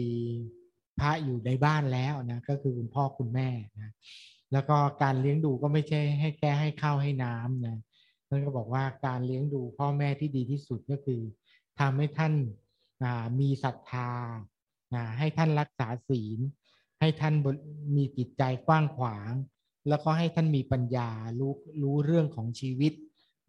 [1.01, 3.49] พระอยู่ในบ้านแล้วนะก็คือคุณพ่อคุณแม่
[3.81, 3.93] นะ
[4.53, 7.79] แล้วก็การเลี้ยงดูก็ไม่ใช่ให้แค่ให้ข้าวให้น้ำนะ
[8.29, 11.21] ท่านก็บอกว่าการเลี้ยงดูพ่อแม่ที่ดีที่สุดก็คือ
[11.81, 12.33] ทำให้ท่าน
[13.41, 14.11] มีศรัทธา
[15.19, 16.39] ให้ท่านรักษาศีล
[17.01, 17.35] ให้ท่าน
[17.97, 19.33] มีจิตใจกว้างขวาง
[19.89, 21.09] แล้วก็ให้ท่านมีปัญญา
[21.41, 22.93] รู้รู้เรื่องของชีวิต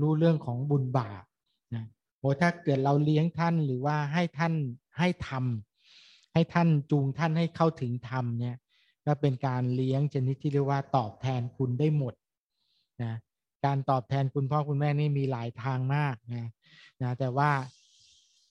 [0.01, 1.23] รู้เรื่องของบุญบาป
[1.75, 1.85] นะ
[2.19, 4.53] โอ้ถ้าเกิดเราเลี้ยงท่านหรือว่าให้ท่าน
[4.99, 8.55] ให้ทำให้ท่านจูงท่านให้เข้าถึงธรรมเนี่ย
[9.05, 12.13] ก็เป็นการเลี้ยงชนิดที่เรียกว่าตอบแทนคุณได้หมด
[13.03, 13.13] นะ
[13.65, 16.47] การตอบแทนคุณพ่อคุณแม่นี่มีหลายทางมากนะ
[17.01, 17.51] นะแต่ว่า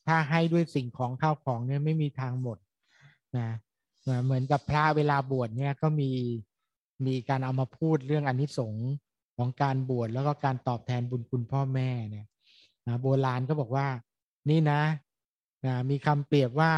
[0.06, 2.58] ถ้าให้ด้วยสิ่งของข้าวของเนี่ยไม่มีทางหมด
[3.38, 3.48] นะ
[4.24, 6.10] เหมือนกับพระเวลาบวชเนี่ยก็มี
[7.06, 8.90] มีการเอามาพูดเรื่องอนนิสงส์
[9.36, 12.26] ของการบวชแล้วก็การตอบแทนบุญคุณพ่อแม่เนี่ย
[12.86, 13.86] นะโบราณก็บอกว่า
[14.50, 14.82] นี่นะ
[15.66, 16.72] นะมีคำเปรียบว่า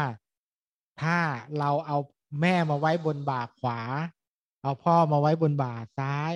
[1.01, 1.17] ถ้า
[1.59, 1.97] เราเอา
[2.41, 3.79] แม่มาไว้บนบ่าขวา
[4.63, 6.33] เอาพ่อมาไว้บนบ่าซ้าย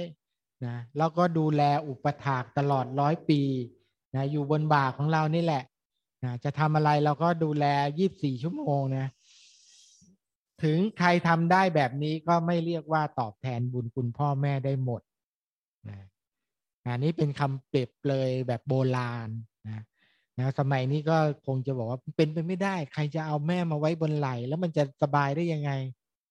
[0.65, 3.41] นะแล้วก็ดูแลอุปถากตลอดร้อยปี
[4.15, 5.63] นะอยู่บนบ่าของเรานี่แหละ
[6.23, 7.65] นะจะทำอะไรเราก็ดูแล
[7.97, 9.07] ยี่บสี่ชั่วโมงนะ
[10.63, 15.01] ถึงใครทำได้แบบนี้ก็ไม่เรียกว่าตอบแทนบุญคุณพ่อแม่ได้หมด
[15.89, 15.97] นะ
[16.85, 19.29] อันนี้เป็นคำเปรียบเลยแบบโบราณ
[19.67, 19.83] นะ
[20.39, 25.71] นะสมัยนี้ก็คงจะบอกว่าเป็นไปไม่ได้ ใครจะเอาแม่มาไว้บนไหลแล้วมันจะสบายได้ยังไง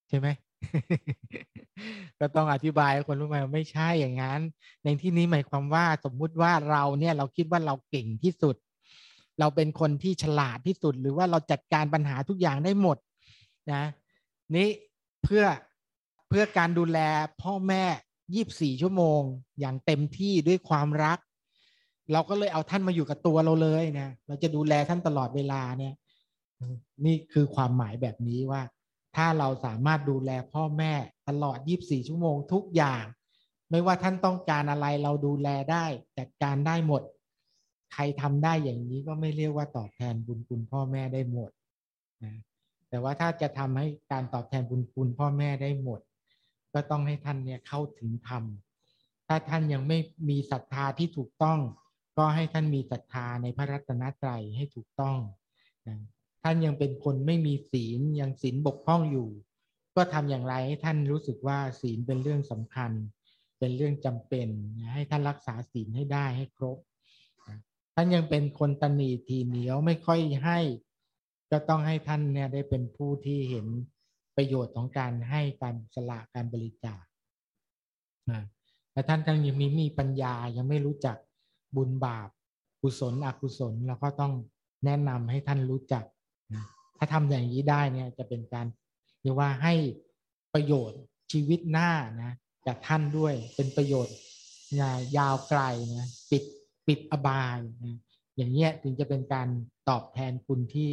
[0.08, 0.28] ใช่ไหม
[2.20, 4.40] ก็ต้องอธิบายคนรู้ไหมไม่ใช่อย่างนั้น
[4.84, 8.56] ในที่นี้หมายความว่าสมมุติว่าเราเนี่ยเราคิดว่าเราเก่งที่สุด
[9.40, 12.98] เราเป็นคนที่ฉลาดที่สุด หรือว่าเราจัดการปัญหาทุกอย่างได้หมด
[13.72, 13.82] นะ
[14.56, 14.68] นี่
[15.22, 15.44] เพื่อ
[16.28, 16.98] เพื่อการดูแล
[17.42, 17.84] พ่อแม่
[18.34, 19.20] ยี่บสี่ชั่วโมง
[19.60, 21.18] อย่างเต็มที่ด้วยความรัก
[22.12, 25.94] เราก็เลยเอาท่านมาอยู่กับตัวเราเลยนะเราจะดูแลท่านตลอดเวลาเนี่ย
[27.04, 28.62] นี่คือความหมายแบบนี้ว่า
[29.16, 30.92] ถ้าเราสามารถดูแลพ่อแม่
[31.28, 33.04] ตลอดยี่บสี่ชั่วโมงทุกอย่าง
[33.70, 35.84] ไม่ว่าท่านต้องการอะไรเราดูแลได้
[36.18, 37.02] จัดการได้หมด
[37.92, 41.50] ใครทำได้อย่างนี้ก็ไม่เรียกว่าตอบแทนบุญคุณพ่อแม่ได้หมด
[42.24, 42.34] นะ
[42.92, 46.00] แต่ว่าถ้าจะทำให้การตอบแทนบุญคุณพ่อแม่ได้หมด
[46.74, 48.44] ก็ต้องให้ท่านเนี่ยเข้าถึงธรรม
[49.26, 51.58] ถ้าท่านยังไม่มีศรัทธาที่ถูกต้อง
[52.16, 55.18] ก็ให้ท่านมีศรัทธาในพระรัตนตรัยให้ถูกต้อง
[55.88, 55.98] นะ
[56.42, 59.28] ท่านยังเป็นคนไม่มีศีลยังศีลบกพร่องอยู่
[59.96, 62.90] ก็ทำอย่างไรให้ท่านรู้สึกว่าศีลเป็นเรื่องสำคัญ
[63.58, 64.48] เป็นเรื่องจำเป็น
[64.92, 66.78] ให้ท่านรักษาศีลให้ได้ให้ครบ
[67.94, 70.58] ท่านยังเป็นคนตนีทีเหนียวไม่ค่อยให้
[71.52, 73.66] ก็ต้องให้ท่านเนี่ยได้เป็นผู้ที่เห็น
[74.36, 77.02] ประโยชน์ของการให้การสละการบริจาค
[78.92, 81.16] แต่ท่านยังมีมีปัญญายังไม่รู้จัก
[81.76, 82.28] บุญบาป
[82.82, 84.32] กุศลอกุศลเราก็ต้อง
[84.84, 86.04] แนะนำให้ท่านรู้จัก
[86.96, 88.66] ถ้าทำอย่างนี้ได้เนี่ยจะเป็นการ
[89.22, 89.74] เรียกว่าให้
[90.54, 91.00] ประโยชน์
[91.32, 91.90] ชีวิตหน้า
[92.22, 92.32] นะ
[92.66, 94.16] จากท่านด้วยเป็นประโยชน์
[95.16, 95.60] ยาวไกล
[95.98, 96.42] นะปิด
[96.86, 97.96] ปิดอบายนะ
[98.36, 99.48] อย่างเงี้ยถึงจะเป็นการ
[99.88, 100.92] ตอบแทนคุณที่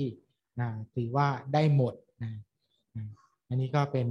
[0.61, 1.93] นะถือว่าได้หมด
[2.23, 2.31] นะ
[3.47, 4.07] อันนี้ก็เป็น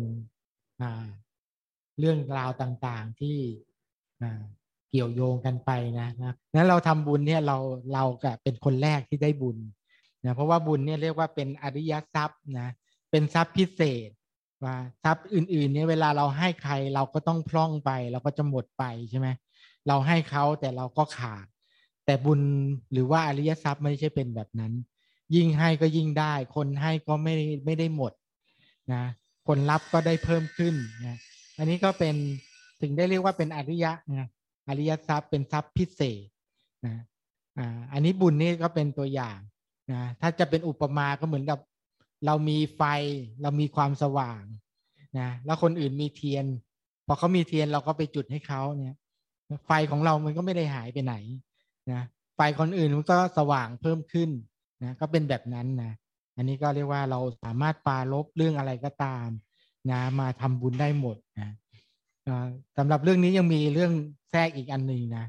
[1.98, 3.36] เรื่องราวต่างๆที่
[4.90, 5.70] เกี่ยวโยงกันไป
[6.00, 7.58] นะนะนั้นเราทำบุญเนี่ยเรา
[7.94, 9.56] เราก็เป็นคนแรกที่ได้บุญ
[10.24, 12.68] นะเพราะว่าบุญเนี่ยเรียกว่าเป็นอริยทรัพย์นะ
[13.10, 14.10] เป็นทรัพย์พิเศษ
[14.64, 19.28] ว่าทรัพย์อื่นๆเนี่ยเวลาเราให้ใครเราก็ต้องพร่องไป เราก็จะหมดไปใช่ไหม
[19.88, 21.46] เราให้เขาแต่เราก็ขาด
[22.04, 22.40] แต่บุญ
[22.92, 24.72] หรือว่าอริยทรัพย์ไม่ใช่เป็นแบบนั้น
[25.34, 28.12] ยิ่งให้ก็ยิ่งได้ คนให้ก็ไม่ไม่ได้หมด
[28.92, 29.02] นะ
[29.46, 30.74] คนรับก็ได้เพิ่มขึ้น
[31.06, 31.16] นะ
[31.58, 32.14] อันนี้ก็เป็น
[32.80, 34.28] ถึงได้เรียกว่าเป็นอริยะนะ
[34.68, 36.26] อริยทรัพย์เป็นทรัพย์พิเศษ
[36.86, 36.96] นะ
[37.58, 39.38] อ่าอันนี้บุญนี่ก็เป็นตัวอย่าง
[39.92, 41.58] นะถ้าจะเป็นอุปมาก็เหมือนกับ
[42.26, 42.82] เรามีไฟ
[43.42, 44.42] เรามีความสว่าง
[45.18, 46.44] นะแล้วคนอื่นมีเทียน
[47.06, 48.96] พอเขามีเทียนเราก็ไปจุดให้เขาเนี่ย
[49.66, 51.14] ไฟของเรามันก็ไม่ได้หายไปไหน
[51.92, 52.02] นะ
[52.36, 54.30] ไฟคนอื่นมันก็สว่างเพิ่มขึ้น
[54.82, 55.92] นะก็เป็นแบบนั้นนะ
[56.36, 59.28] อันนี้ก็เรียกว่าเราสามารถปาลบเรื่องอะไรก็ตาม
[59.90, 61.50] นะมาทำบุญได้หมดนะ
[62.76, 63.92] สำหรับเรื่องนี้ยังมีเรื่อง
[64.30, 65.24] แทรกอีกอันหนึ่งนะ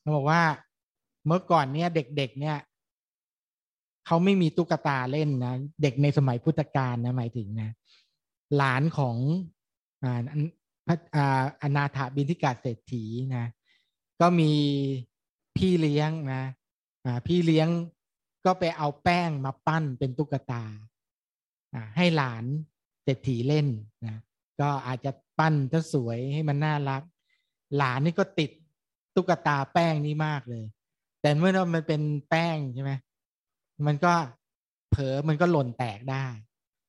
[0.00, 0.42] เขาบอกว่า
[1.26, 2.58] เมื่อก่อนเนี่ยเด็กๆเนี่ย
[4.06, 7.70] เขาไม่มีตุ๊กตาเล่นนะเด็กในสมัยพุทธกาลนะหมายถึงนะ
[8.56, 9.16] หลานของ
[10.02, 10.20] อ่า
[11.14, 13.04] อ่าอนาถาบินทิกาเศรษฐี
[13.36, 13.46] นะ
[14.20, 14.52] ก็มี
[15.56, 16.42] พี่เลี้ยงนะ
[17.04, 17.68] อ่าพี่เลี้ยง
[18.44, 20.64] ก็ไปเอาแป้งมาปั้นเป็นตุ๊กตา
[21.96, 22.44] ให้หลาน
[23.02, 23.68] เศรษฐีเล่น
[24.06, 24.16] นะ
[24.60, 27.02] ก็อาจจะปั้นถ้าสวยให้มันน่ารัก
[27.76, 28.50] หลานนี่ก็ติด
[29.14, 30.64] ตุ๊กตาแป้งนี้มากเลย
[31.20, 32.92] แต่เมื่อมันเป็นแป้งใช่ไหม
[33.86, 34.12] มันก็
[34.90, 36.26] เผลอมันก็หล่นแตกได้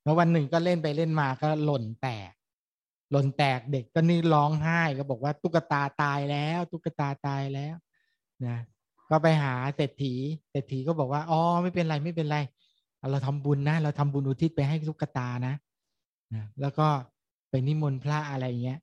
[0.02, 2.32] แล้ววันหนึ่งก็เล่นไปเล่นมาก็หล่นแตก
[3.10, 7.74] หล่นแตกเด็กก็นี่ร้องไห้ก็บอกว่าตุ๊กตาตายแล้ว ตุ๊กตาตายแล้ว
[8.46, 8.58] นะ
[9.10, 10.14] ก็ไปหาเศรษฐี
[10.50, 12.38] เศรษฐีก็บอกว่าอ๋อไม่เป็นไรไม่เป็นไร
[13.10, 15.54] เราทำบุญนะ เราทำบุญอุทิศไปให้ตุ๊กตานะ
[16.34, 16.86] นะแล้วก็
[17.50, 18.78] ไปนิมนต์พระอะไรเงี้ย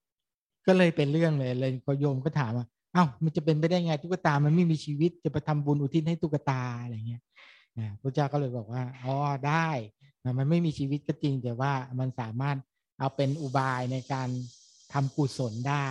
[0.67, 7.21] ก็เลยเป็นเรื่องเลยเลยกโยมก็ถามว่าเอ้ามันจะเป็นไปได้ไงตุ๊กตามันไม่มีชีวิตจะไปทำบุญอุทิศให้ตุ๊กตาอะไรเงี้ย
[7.79, 9.15] นะพระเจ้าก็เลยบอกว่าอ๋อ
[9.47, 9.69] ได้
[10.23, 12.57] นะมันไม่มีชีวิตก็จริง แต่ว่ามันสามารถ
[12.99, 14.29] เอาเป็นอุบายในการ
[14.93, 15.87] ทำกุศลได้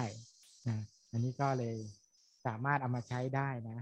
[0.68, 0.76] นะ
[1.10, 1.76] อันนี้ก็เลย
[2.46, 3.78] สามารถเอามาใช้ได้นะ